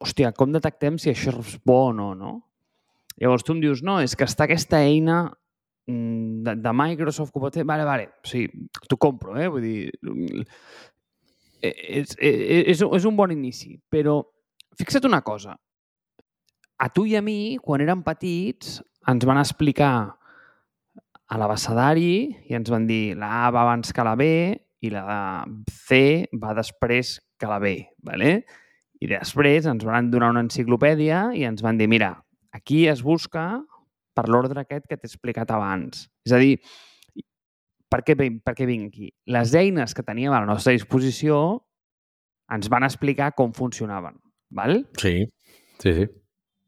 hòstia, 0.03 0.34
com 0.38 0.53
detectem 0.53 0.97
si 1.01 1.12
això 1.12 1.34
és 1.41 1.58
bo 1.65 1.88
o 1.89 1.93
no, 1.95 2.13
no? 2.17 2.34
Llavors 3.17 3.45
tu 3.45 3.56
em 3.56 3.62
dius, 3.63 3.82
no, 3.86 3.97
és 4.03 4.13
que 4.15 4.27
està 4.27 4.45
aquesta 4.45 4.80
eina 4.86 5.23
mm, 5.89 6.43
de, 6.45 6.56
de 6.62 6.73
Microsoft 6.77 7.34
que 7.34 7.41
pot 7.41 7.56
fer... 7.58 7.65
Vale, 7.65 7.86
vale, 7.88 8.12
sí, 8.27 8.45
t'ho 8.86 8.99
compro, 9.01 9.34
eh? 9.39 9.47
Vull 9.49 9.65
dir, 9.65 9.80
eh, 11.62 11.73
és, 11.73 12.13
és, 12.19 12.43
és, 12.75 12.84
és 12.86 13.08
un 13.10 13.17
bon 13.17 13.34
inici, 13.34 13.73
però 13.89 14.19
fixa't 14.77 15.10
una 15.10 15.23
cosa. 15.25 15.58
A 16.77 16.91
tu 16.93 17.08
i 17.10 17.17
a 17.17 17.23
mi, 17.25 17.58
quan 17.63 17.82
érem 17.82 18.06
petits, 18.06 18.77
ens 19.10 19.25
van 19.25 19.41
explicar 19.41 19.95
a 21.27 21.38
l'abecedari 21.41 22.12
i 22.47 22.56
ens 22.56 22.69
van 22.71 22.86
dir 22.88 23.17
la 23.19 23.47
A 23.47 23.49
va 23.51 23.65
abans 23.65 23.89
que 23.91 24.06
la 24.06 24.13
B 24.19 24.27
i 24.86 24.91
la 24.93 25.41
C 25.65 26.30
va 26.38 26.53
després 26.56 27.17
que 27.38 27.50
la 27.50 27.60
B. 27.60 27.88
¿vale? 28.04 28.45
I 29.02 29.10
després 29.12 29.67
ens 29.69 29.86
van 29.86 30.10
donar 30.12 30.32
una 30.34 30.43
enciclopèdia 30.45 31.28
i 31.38 31.45
ens 31.47 31.63
van 31.65 31.78
dir, 31.78 31.89
mira, 31.91 32.15
aquí 32.52 32.86
es 32.89 33.04
busca 33.06 33.47
per 34.17 34.26
l'ordre 34.30 34.63
aquest 34.63 34.88
que 34.89 34.97
t'he 34.97 35.10
explicat 35.10 35.52
abans. 35.54 36.08
És 36.26 36.34
a 36.34 36.41
dir, 36.41 36.58
per 37.91 38.02
què, 38.04 38.17
per 38.17 38.56
què 38.58 38.67
vinc 38.67 38.89
aquí? 38.89 39.12
Les 39.30 39.54
eines 39.56 39.93
que 39.93 40.06
teníem 40.06 40.34
a 40.34 40.41
la 40.41 40.50
nostra 40.50 40.73
disposició 40.76 41.62
ens 42.54 42.71
van 42.71 42.88
explicar 42.88 43.34
com 43.38 43.54
funcionaven. 43.54 44.17
Val? 44.50 44.82
Sí, 44.97 45.28
sí, 45.84 45.93
sí. 45.93 46.08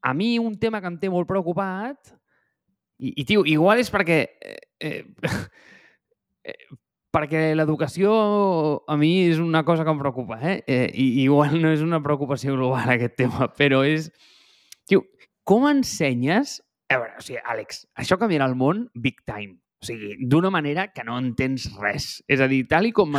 A 0.03 0.13
mi 0.13 0.37
un 0.39 0.55
tema 0.59 0.79
que 0.83 0.87
em 0.91 0.99
té 0.99 1.09
molt 1.11 1.27
preocupat, 1.27 2.13
i, 2.99 3.13
i 3.21 3.25
tio, 3.27 3.45
igual 3.47 3.79
és 3.81 3.89
perquè 3.91 4.19
eh, 4.27 4.59
eh, 4.79 5.03
eh 6.51 6.57
perquè 7.13 7.53
l'educació 7.57 8.11
a 8.87 8.97
mi 8.99 9.11
és 9.29 9.39
una 9.41 9.63
cosa 9.65 9.85
que 9.85 9.93
em 9.93 10.01
preocupa, 10.01 10.39
eh? 10.41 10.59
eh? 10.67 10.89
I 10.93 11.23
igual 11.25 11.57
no 11.61 11.71
és 11.73 11.81
una 11.85 12.01
preocupació 12.05 12.55
global 12.57 12.89
aquest 12.95 13.17
tema, 13.19 13.49
però 13.55 13.83
és... 13.87 14.11
Tio, 14.89 15.05
com 15.47 15.67
ensenyes... 15.69 16.59
A 16.89 16.97
veure, 16.97 17.17
o 17.19 17.23
sigui, 17.25 17.41
Àlex, 17.45 17.83
això 18.01 18.17
canviarà 18.17 18.47
el 18.49 18.55
món 18.57 18.87
big 18.97 19.19
time. 19.29 19.59
O 19.79 19.85
sigui, 19.85 20.15
d'una 20.27 20.49
manera 20.51 20.87
que 20.91 21.05
no 21.07 21.17
entens 21.21 21.69
res. 21.79 22.17
És 22.27 22.41
a 22.41 22.49
dir, 22.51 22.63
tal 22.67 22.89
i 22.89 22.93
com 22.95 23.13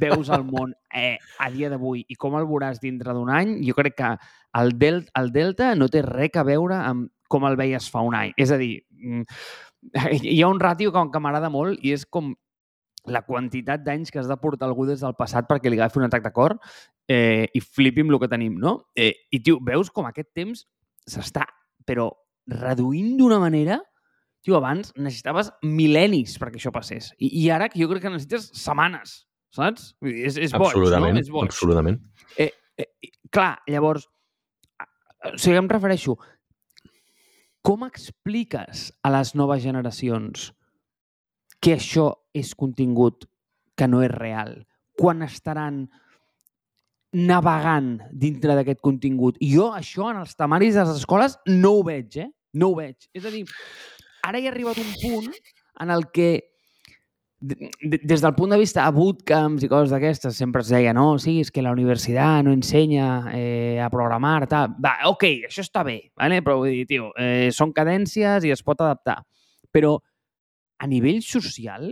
veus 0.00 0.30
el 0.32 0.46
món 0.48 0.72
eh, 0.96 1.18
a 1.38 1.50
dia 1.52 1.68
d'avui 1.70 2.06
i 2.08 2.16
com 2.18 2.38
el 2.38 2.48
veuràs 2.48 2.80
dintre 2.82 3.14
d'un 3.14 3.30
any, 3.30 3.58
jo 3.66 3.76
crec 3.76 3.98
que 4.00 4.14
el, 4.58 4.72
del, 4.80 5.02
el 5.18 5.30
Delta 5.34 5.74
no 5.76 5.90
té 5.92 6.02
res 6.06 6.40
a 6.40 6.46
veure 6.48 6.80
amb 6.80 7.10
com 7.32 7.46
el 7.48 7.56
veies 7.56 7.88
fa 7.92 8.02
un 8.04 8.16
any. 8.16 8.32
És 8.36 8.52
a 8.52 8.58
dir, 8.60 8.74
mm, 8.92 9.22
hi 10.32 10.40
ha 10.40 10.50
un 10.50 10.60
ràtio 10.60 10.92
que, 10.94 11.04
que 11.12 11.22
m'agrada 11.22 11.52
molt 11.52 11.80
i 11.84 11.94
és 11.96 12.04
com 12.08 12.34
la 13.10 13.22
quantitat 13.26 13.82
d'anys 13.82 14.12
que 14.12 14.20
has 14.20 14.28
de 14.30 14.36
portar 14.38 14.68
algú 14.68 14.86
des 14.86 15.00
del 15.02 15.16
passat 15.18 15.48
perquè 15.48 15.70
li 15.70 15.78
agafi 15.80 15.98
un 15.98 16.06
atac 16.06 16.22
de 16.26 16.32
cor 16.34 16.54
eh, 17.10 17.48
i 17.50 17.62
flipi 17.62 18.04
amb 18.04 18.14
el 18.14 18.20
que 18.22 18.30
tenim, 18.30 18.58
no? 18.62 18.76
Eh, 18.94 19.12
I, 19.30 19.40
tio, 19.42 19.58
veus 19.64 19.90
com 19.90 20.06
aquest 20.06 20.30
temps 20.36 20.66
s'està, 21.08 21.46
però 21.86 22.10
reduint 22.50 23.16
d'una 23.20 23.40
manera... 23.42 23.80
Tio, 24.42 24.56
abans 24.58 24.88
necessitaves 24.98 25.52
mil·lenis 25.62 26.32
perquè 26.42 26.58
això 26.58 26.72
passés. 26.74 27.12
I, 27.22 27.28
I 27.44 27.50
ara 27.54 27.68
que 27.70 27.78
jo 27.78 27.86
crec 27.86 28.02
que 28.02 28.10
necessites 28.10 28.48
setmanes, 28.58 29.20
saps? 29.54 29.92
És, 30.02 30.34
és 30.34 30.50
boig, 30.50 30.72
absolutament, 30.72 31.14
no? 31.14 31.22
És 31.22 31.28
boig. 31.30 31.46
Absolutament. 31.46 32.00
Eh, 32.42 32.48
eh, 32.74 32.88
clar, 33.30 33.52
llavors, 33.70 34.08
o 35.30 35.36
sigui, 35.36 35.54
em 35.60 35.70
refereixo, 35.70 36.16
com 37.62 37.86
expliques 37.86 38.88
a 39.06 39.14
les 39.14 39.30
noves 39.38 39.62
generacions 39.62 40.50
que 41.62 41.76
això 41.78 42.08
és 42.34 42.54
contingut 42.58 43.26
que 43.76 43.88
no 43.88 44.02
és 44.04 44.12
real? 44.12 44.56
Quan 44.98 45.24
estaran 45.24 45.86
navegant 47.12 47.98
dintre 48.12 48.56
d'aquest 48.56 48.80
contingut? 48.84 49.40
I 49.40 49.52
jo 49.54 49.70
això 49.76 50.10
en 50.12 50.22
els 50.22 50.36
temaris 50.36 50.78
de 50.78 50.86
les 50.86 51.02
escoles 51.02 51.36
no 51.48 51.76
ho 51.78 51.82
veig, 51.86 52.22
eh? 52.24 52.30
No 52.56 52.72
ho 52.72 52.78
veig. 52.78 53.08
És 53.16 53.26
a 53.28 53.32
dir, 53.32 53.44
ara 54.24 54.40
hi 54.40 54.48
ha 54.48 54.52
arribat 54.52 54.80
un 54.80 54.96
punt 55.00 55.30
en 55.82 55.92
el 55.92 56.08
que 56.12 56.32
des 57.42 58.20
del 58.22 58.34
punt 58.36 58.52
de 58.54 58.58
vista 58.58 58.84
de 58.86 58.94
bootcamps 58.94 59.64
i 59.66 59.68
coses 59.70 59.90
d'aquestes, 59.90 60.36
sempre 60.38 60.62
es 60.62 60.70
deia, 60.70 60.92
no, 60.94 61.16
sí, 61.18 61.40
és 61.42 61.50
que 61.50 61.64
la 61.64 61.72
universitat 61.74 62.44
no 62.46 62.52
ensenya 62.54 63.06
eh, 63.34 63.80
a 63.82 63.88
programar, 63.90 64.46
tal. 64.46 64.76
Va, 64.82 64.94
ok, 65.10 65.26
això 65.48 65.64
està 65.64 65.82
bé, 65.86 65.96
vale? 66.18 66.38
però 66.46 66.60
vull 66.60 66.70
dir, 66.70 66.86
tio, 66.86 67.10
eh, 67.18 67.50
són 67.54 67.74
cadències 67.74 68.46
i 68.46 68.54
es 68.54 68.62
pot 68.62 68.80
adaptar. 68.84 69.18
Però 69.74 69.96
a 70.78 70.86
nivell 70.86 71.18
social, 71.26 71.90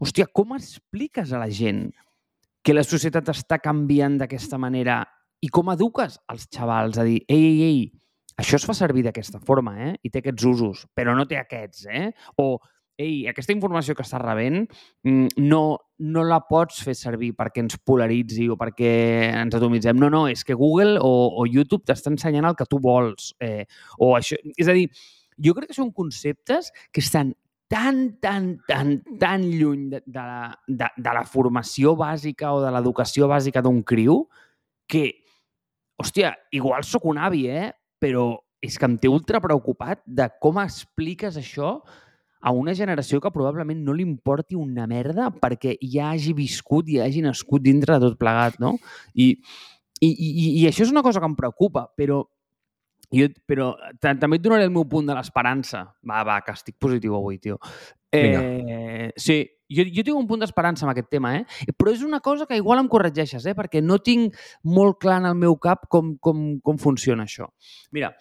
hòstia, 0.00 0.28
com 0.32 0.56
expliques 0.56 1.32
a 1.32 1.40
la 1.42 1.50
gent 1.50 1.86
que 2.66 2.74
la 2.74 2.84
societat 2.84 3.30
està 3.32 3.60
canviant 3.62 4.18
d'aquesta 4.18 4.58
manera 4.58 5.00
i 5.44 5.50
com 5.52 5.70
eduques 5.70 6.16
als 6.32 6.48
xavals 6.52 6.98
a 6.98 7.04
dir, 7.06 7.20
ei, 7.28 7.44
ei, 7.44 7.60
ei, 7.66 7.82
això 8.36 8.58
es 8.58 8.66
fa 8.68 8.74
servir 8.76 9.04
d'aquesta 9.06 9.40
forma, 9.40 9.76
eh? 9.80 9.92
I 10.02 10.10
té 10.10 10.20
aquests 10.20 10.48
usos, 10.48 10.86
però 10.96 11.14
no 11.16 11.26
té 11.28 11.38
aquests, 11.40 11.86
eh? 11.88 12.08
O, 12.42 12.56
ei, 12.98 13.26
aquesta 13.30 13.54
informació 13.54 13.94
que 13.96 14.04
estàs 14.04 14.22
rebent 14.22 14.64
mm, 15.06 15.36
no, 15.44 15.62
no 16.00 16.24
la 16.24 16.40
pots 16.48 16.80
fer 16.84 16.96
servir 16.96 17.32
perquè 17.36 17.62
ens 17.64 17.78
polaritzi 17.78 18.48
o 18.52 18.58
perquè 18.60 18.92
ens 19.30 19.56
atomitzem. 19.56 19.96
No, 20.00 20.10
no, 20.12 20.26
és 20.32 20.44
que 20.44 20.56
Google 20.56 20.96
o, 21.00 21.12
o 21.40 21.46
YouTube 21.48 21.86
t'està 21.88 22.12
ensenyant 22.12 22.48
el 22.50 22.58
que 22.58 22.68
tu 22.68 22.80
vols. 22.82 23.32
Eh, 23.40 23.64
o 24.00 24.14
això... 24.18 24.40
És 24.56 24.68
a 24.68 24.76
dir, 24.76 24.88
jo 25.36 25.56
crec 25.56 25.72
que 25.72 25.78
són 25.78 25.92
conceptes 25.96 26.72
que 26.90 27.04
estan 27.04 27.34
tan, 27.68 28.18
tan, 28.22 28.58
tan, 28.68 29.02
tan 29.18 29.44
lluny 29.50 29.88
de, 29.90 30.02
de, 30.06 30.22
la, 30.22 30.54
de, 30.66 30.88
de 30.96 31.14
la 31.18 31.24
formació 31.26 31.96
bàsica 31.98 32.52
o 32.54 32.62
de 32.62 32.70
l'educació 32.74 33.28
bàsica 33.30 33.62
d'un 33.64 33.82
criu 33.82 34.22
que, 34.86 35.10
hòstia, 35.98 36.34
igual 36.54 36.86
sóc 36.86 37.08
un 37.10 37.18
avi, 37.18 37.46
eh? 37.50 37.70
però 37.98 38.36
és 38.62 38.78
que 38.78 38.86
em 38.88 38.96
té 38.98 39.10
ultra 39.10 39.40
preocupat 39.42 40.02
de 40.06 40.28
com 40.42 40.60
expliques 40.62 41.38
això 41.38 41.80
a 42.46 42.52
una 42.54 42.74
generació 42.78 43.18
que 43.20 43.32
probablement 43.34 43.80
no 43.82 43.94
li 43.96 44.04
importi 44.06 44.54
una 44.54 44.86
merda 44.86 45.32
perquè 45.34 45.74
ja 45.82 46.12
hagi 46.12 46.34
viscut 46.36 46.88
i 46.92 47.00
hagi 47.02 47.24
nascut 47.24 47.64
dintre 47.64 47.96
de 47.96 48.06
tot 48.06 48.18
plegat, 48.20 48.60
no? 48.62 48.76
I, 49.14 49.32
i, 50.00 50.08
i, 50.10 50.30
i 50.60 50.66
això 50.68 50.84
és 50.84 50.92
una 50.92 51.02
cosa 51.02 51.22
que 51.22 51.26
em 51.26 51.34
preocupa, 51.38 51.86
però 51.98 52.22
jo, 53.16 53.28
però 53.48 53.72
també 54.00 54.38
et 54.38 54.44
donaré 54.44 54.66
el 54.68 54.74
meu 54.74 54.86
punt 54.88 55.08
de 55.08 55.16
l'esperança. 55.16 55.84
Va, 56.06 56.22
va, 56.26 56.40
que 56.44 56.54
estic 56.54 56.76
positiu 56.80 57.16
avui, 57.18 57.38
tio. 57.42 57.58
Eh, 58.12 59.12
sí, 59.16 59.40
jo, 59.68 59.84
jo 59.92 60.04
tinc 60.06 60.16
un 60.16 60.26
punt 60.30 60.42
d'esperança 60.42 60.86
amb 60.86 60.92
aquest 60.92 61.08
tema, 61.12 61.34
eh? 61.40 61.72
però 61.76 61.92
és 61.94 62.04
una 62.06 62.20
cosa 62.24 62.46
que 62.46 62.58
igual 62.58 62.80
em 62.80 62.90
corregeixes, 62.90 63.46
eh? 63.46 63.54
perquè 63.58 63.82
no 63.82 63.98
tinc 63.98 64.36
molt 64.64 65.00
clar 65.02 65.20
en 65.22 65.30
el 65.32 65.38
meu 65.38 65.56
cap 65.62 65.88
com, 65.92 66.14
com, 66.22 66.44
com 66.64 66.78
funciona 66.80 67.26
això. 67.26 67.48
Mira, 67.92 68.12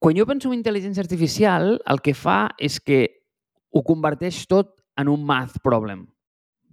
quan 0.00 0.16
jo 0.16 0.26
penso 0.26 0.50
en 0.50 0.58
intel·ligència 0.58 1.04
artificial, 1.04 1.74
el 1.84 2.00
que 2.00 2.16
fa 2.16 2.46
és 2.58 2.80
que 2.80 3.02
ho 3.70 3.84
converteix 3.86 4.46
tot 4.50 4.78
en 4.98 5.12
un 5.12 5.24
math 5.26 5.60
problem. 5.62 6.08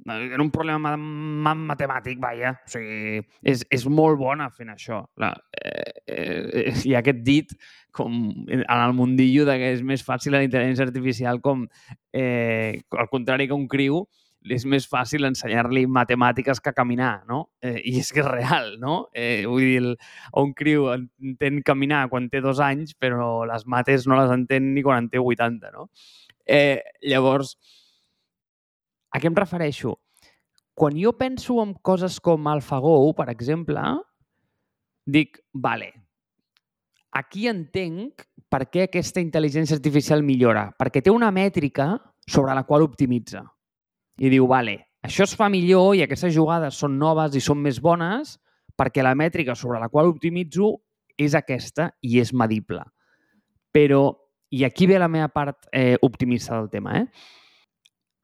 Era 0.08 0.42
un 0.44 0.52
problema 0.52 0.96
matemàtic, 0.98 2.20
vaja. 2.24 2.54
O 2.64 2.72
sigui, 2.72 3.24
és, 3.44 3.66
és 3.74 3.88
molt 3.92 4.20
bona 4.22 4.50
fent 4.54 4.72
això. 4.72 5.02
La, 5.20 5.34
eh, 5.60 5.92
eh, 6.08 6.70
hi 6.86 6.96
ha 6.96 7.02
aquest 7.04 7.20
dit 7.28 7.52
com 7.98 8.14
en 8.46 8.64
el 8.70 8.94
mundillo 8.94 9.44
de 9.48 9.58
que 9.58 9.74
és 9.74 9.84
més 9.84 10.06
fàcil 10.06 10.36
la 10.36 10.44
intel·ligència 10.46 10.86
artificial 10.86 11.42
com, 11.42 11.66
eh, 12.14 12.80
al 12.94 13.10
contrari 13.12 13.50
que 13.50 13.58
un 13.58 13.68
criu, 13.68 14.06
és 14.48 14.64
més 14.70 14.86
fàcil 14.88 15.28
ensenyar-li 15.28 15.86
matemàtiques 15.92 16.62
que 16.64 16.74
caminar, 16.76 17.26
no? 17.28 17.42
Eh, 17.62 17.82
I 17.92 17.98
és 18.02 18.12
que 18.14 18.22
és 18.24 18.30
real, 18.30 18.76
no? 18.80 19.08
Eh, 19.14 19.44
vull 19.48 19.66
dir, 19.66 19.80
el, 19.82 19.90
un 20.40 20.54
criu 20.58 20.88
entén 20.94 21.62
caminar 21.66 22.06
quan 22.12 22.30
té 22.32 22.42
dos 22.44 22.62
anys, 22.64 22.96
però 22.96 23.46
les 23.50 23.66
mates 23.68 24.08
no 24.08 24.20
les 24.20 24.32
entén 24.32 24.72
ni 24.76 24.86
quan 24.86 25.04
en 25.04 25.10
té 25.12 25.20
80, 25.20 25.74
no? 25.74 25.90
Eh, 26.46 26.80
llavors, 27.04 27.58
a 29.18 29.22
què 29.22 29.32
em 29.32 29.38
refereixo? 29.38 29.98
Quan 30.78 30.98
jo 31.00 31.16
penso 31.18 31.58
en 31.64 31.74
coses 31.82 32.20
com 32.22 32.48
AlphaGo, 32.48 33.14
per 33.18 33.32
exemple, 33.34 33.82
dic, 35.10 35.40
vale, 35.54 35.90
aquí 37.18 37.48
entenc 37.50 38.28
per 38.48 38.68
què 38.70 38.86
aquesta 38.86 39.24
intel·ligència 39.24 39.78
artificial 39.78 40.22
millora. 40.24 40.68
Perquè 40.78 41.02
té 41.02 41.14
una 41.14 41.32
mètrica 41.34 41.96
sobre 42.28 42.54
la 42.54 42.66
qual 42.68 42.86
optimitza. 42.86 43.42
I 44.22 44.30
diu, 44.34 44.46
vale, 44.50 44.78
això 45.04 45.26
es 45.26 45.34
fa 45.38 45.50
millor 45.50 45.96
i 45.98 46.04
aquestes 46.06 46.34
jugades 46.36 46.78
són 46.78 46.98
noves 47.00 47.36
i 47.38 47.42
són 47.44 47.62
més 47.64 47.82
bones 47.82 48.36
perquè 48.78 49.02
la 49.02 49.16
mètrica 49.18 49.56
sobre 49.58 49.82
la 49.82 49.90
qual 49.90 50.12
optimitzo 50.12 50.76
és 51.18 51.34
aquesta 51.38 51.90
i 52.06 52.20
és 52.22 52.34
medible. 52.34 52.84
Però, 53.74 54.12
i 54.54 54.64
aquí 54.66 54.86
ve 54.90 55.02
la 55.02 55.10
meva 55.10 55.30
part 55.34 55.66
eh, 55.74 55.98
optimista 56.06 56.58
del 56.58 56.70
tema, 56.70 57.02
eh? 57.02 57.08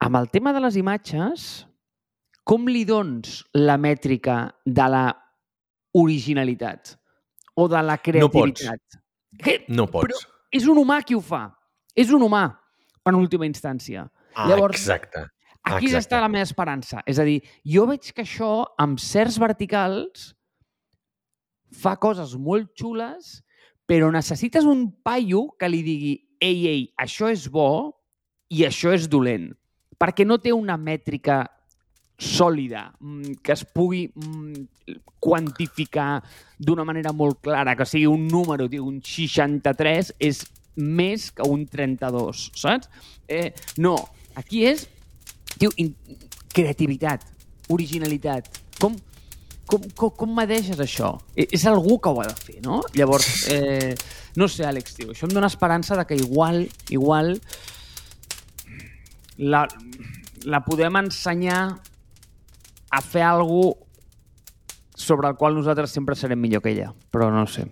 Amb 0.04 0.18
el 0.20 0.28
tema 0.28 0.52
de 0.52 0.60
les 0.60 0.76
imatges, 0.76 1.64
com 2.44 2.68
li 2.68 2.84
dons 2.84 3.38
la 3.56 3.78
mètrica 3.80 4.50
de 4.66 4.88
la 4.92 5.06
originalitat 5.96 6.92
o 7.56 7.68
de 7.72 7.80
la 7.80 7.96
creativitat? 7.96 8.66
No 8.68 8.76
pots. 8.76 8.98
Que, 9.40 9.54
no 9.72 9.86
pots. 9.88 10.10
Però 10.10 10.34
és 10.54 10.68
un 10.68 10.78
humà 10.82 11.00
qui 11.06 11.16
ho 11.16 11.22
fa. 11.24 11.46
És 11.96 12.12
un 12.12 12.22
humà, 12.26 12.44
en 13.06 13.16
última 13.16 13.46
instància. 13.48 14.04
Ah, 14.34 14.48
Llavors, 14.50 14.76
exacte. 14.76 15.24
Aquí 15.64 15.88
Exacte. 15.88 16.02
està 16.02 16.20
la 16.20 16.28
meva 16.28 16.44
esperança. 16.44 17.00
És 17.08 17.18
a 17.18 17.24
dir, 17.24 17.38
jo 17.64 17.86
veig 17.88 18.10
que 18.12 18.26
això, 18.26 18.66
amb 18.76 19.00
certs 19.00 19.38
verticals, 19.40 20.34
fa 21.72 21.96
coses 21.96 22.34
molt 22.36 22.74
xules, 22.76 23.38
però 23.88 24.10
necessites 24.12 24.68
un 24.68 24.90
paio 25.02 25.46
que 25.58 25.70
li 25.70 25.80
digui 25.86 26.14
ei, 26.44 26.66
ei, 26.68 26.82
això 27.00 27.30
és 27.32 27.48
bo 27.48 27.94
i 28.52 28.66
això 28.68 28.92
és 28.92 29.08
dolent. 29.08 29.54
Perquè 30.04 30.26
no 30.28 30.36
té 30.36 30.52
una 30.52 30.76
mètrica 30.76 31.46
sòlida, 32.20 32.90
mm, 33.00 33.38
que 33.42 33.54
es 33.54 33.64
pugui 33.64 34.04
mm, 34.12 34.98
quantificar 35.18 36.18
d'una 36.60 36.84
manera 36.84 37.14
molt 37.16 37.40
clara, 37.40 37.72
que 37.74 37.86
sigui 37.88 38.06
un 38.06 38.26
número, 38.28 38.68
un 38.84 39.00
63 39.00 40.12
és 40.20 40.42
més 40.76 41.30
que 41.32 41.46
un 41.48 41.64
32, 41.70 42.50
saps? 42.60 42.90
Eh, 43.28 43.54
no, 43.80 43.96
aquí 44.36 44.66
és 44.68 44.84
tio, 45.56 45.72
creativitat, 46.52 47.24
originalitat. 47.72 48.50
Com, 48.76 48.98
com, 49.64 49.86
com, 49.96 50.12
com 50.12 50.34
medeixes 50.36 50.82
això? 50.84 51.14
E, 51.32 51.48
és 51.48 51.64
algú 51.70 51.96
que 51.96 52.12
ho 52.12 52.20
ha 52.20 52.28
de 52.28 52.36
fer, 52.36 52.58
no? 52.66 52.82
Llavors, 52.98 53.46
eh, 53.54 53.94
no 54.36 54.50
sé, 54.52 54.66
Àlex, 54.68 54.98
tio, 54.98 55.14
això 55.14 55.30
em 55.30 55.32
dóna 55.32 55.48
esperança 55.48 55.96
de 55.96 56.04
que 56.04 56.20
igual, 56.20 56.66
igual, 56.92 57.38
la, 59.38 59.64
la 60.44 60.60
podem 60.66 61.00
ensenyar 61.04 61.62
a 62.90 63.00
fer 63.02 63.24
alguna 63.26 63.82
sobre 64.94 65.28
el 65.28 65.34
qual 65.36 65.56
nosaltres 65.56 65.90
sempre 65.90 66.14
serem 66.14 66.38
millor 66.40 66.62
que 66.62 66.70
ella, 66.70 66.92
però 67.10 67.30
no 67.34 67.46
sé. 67.50 67.66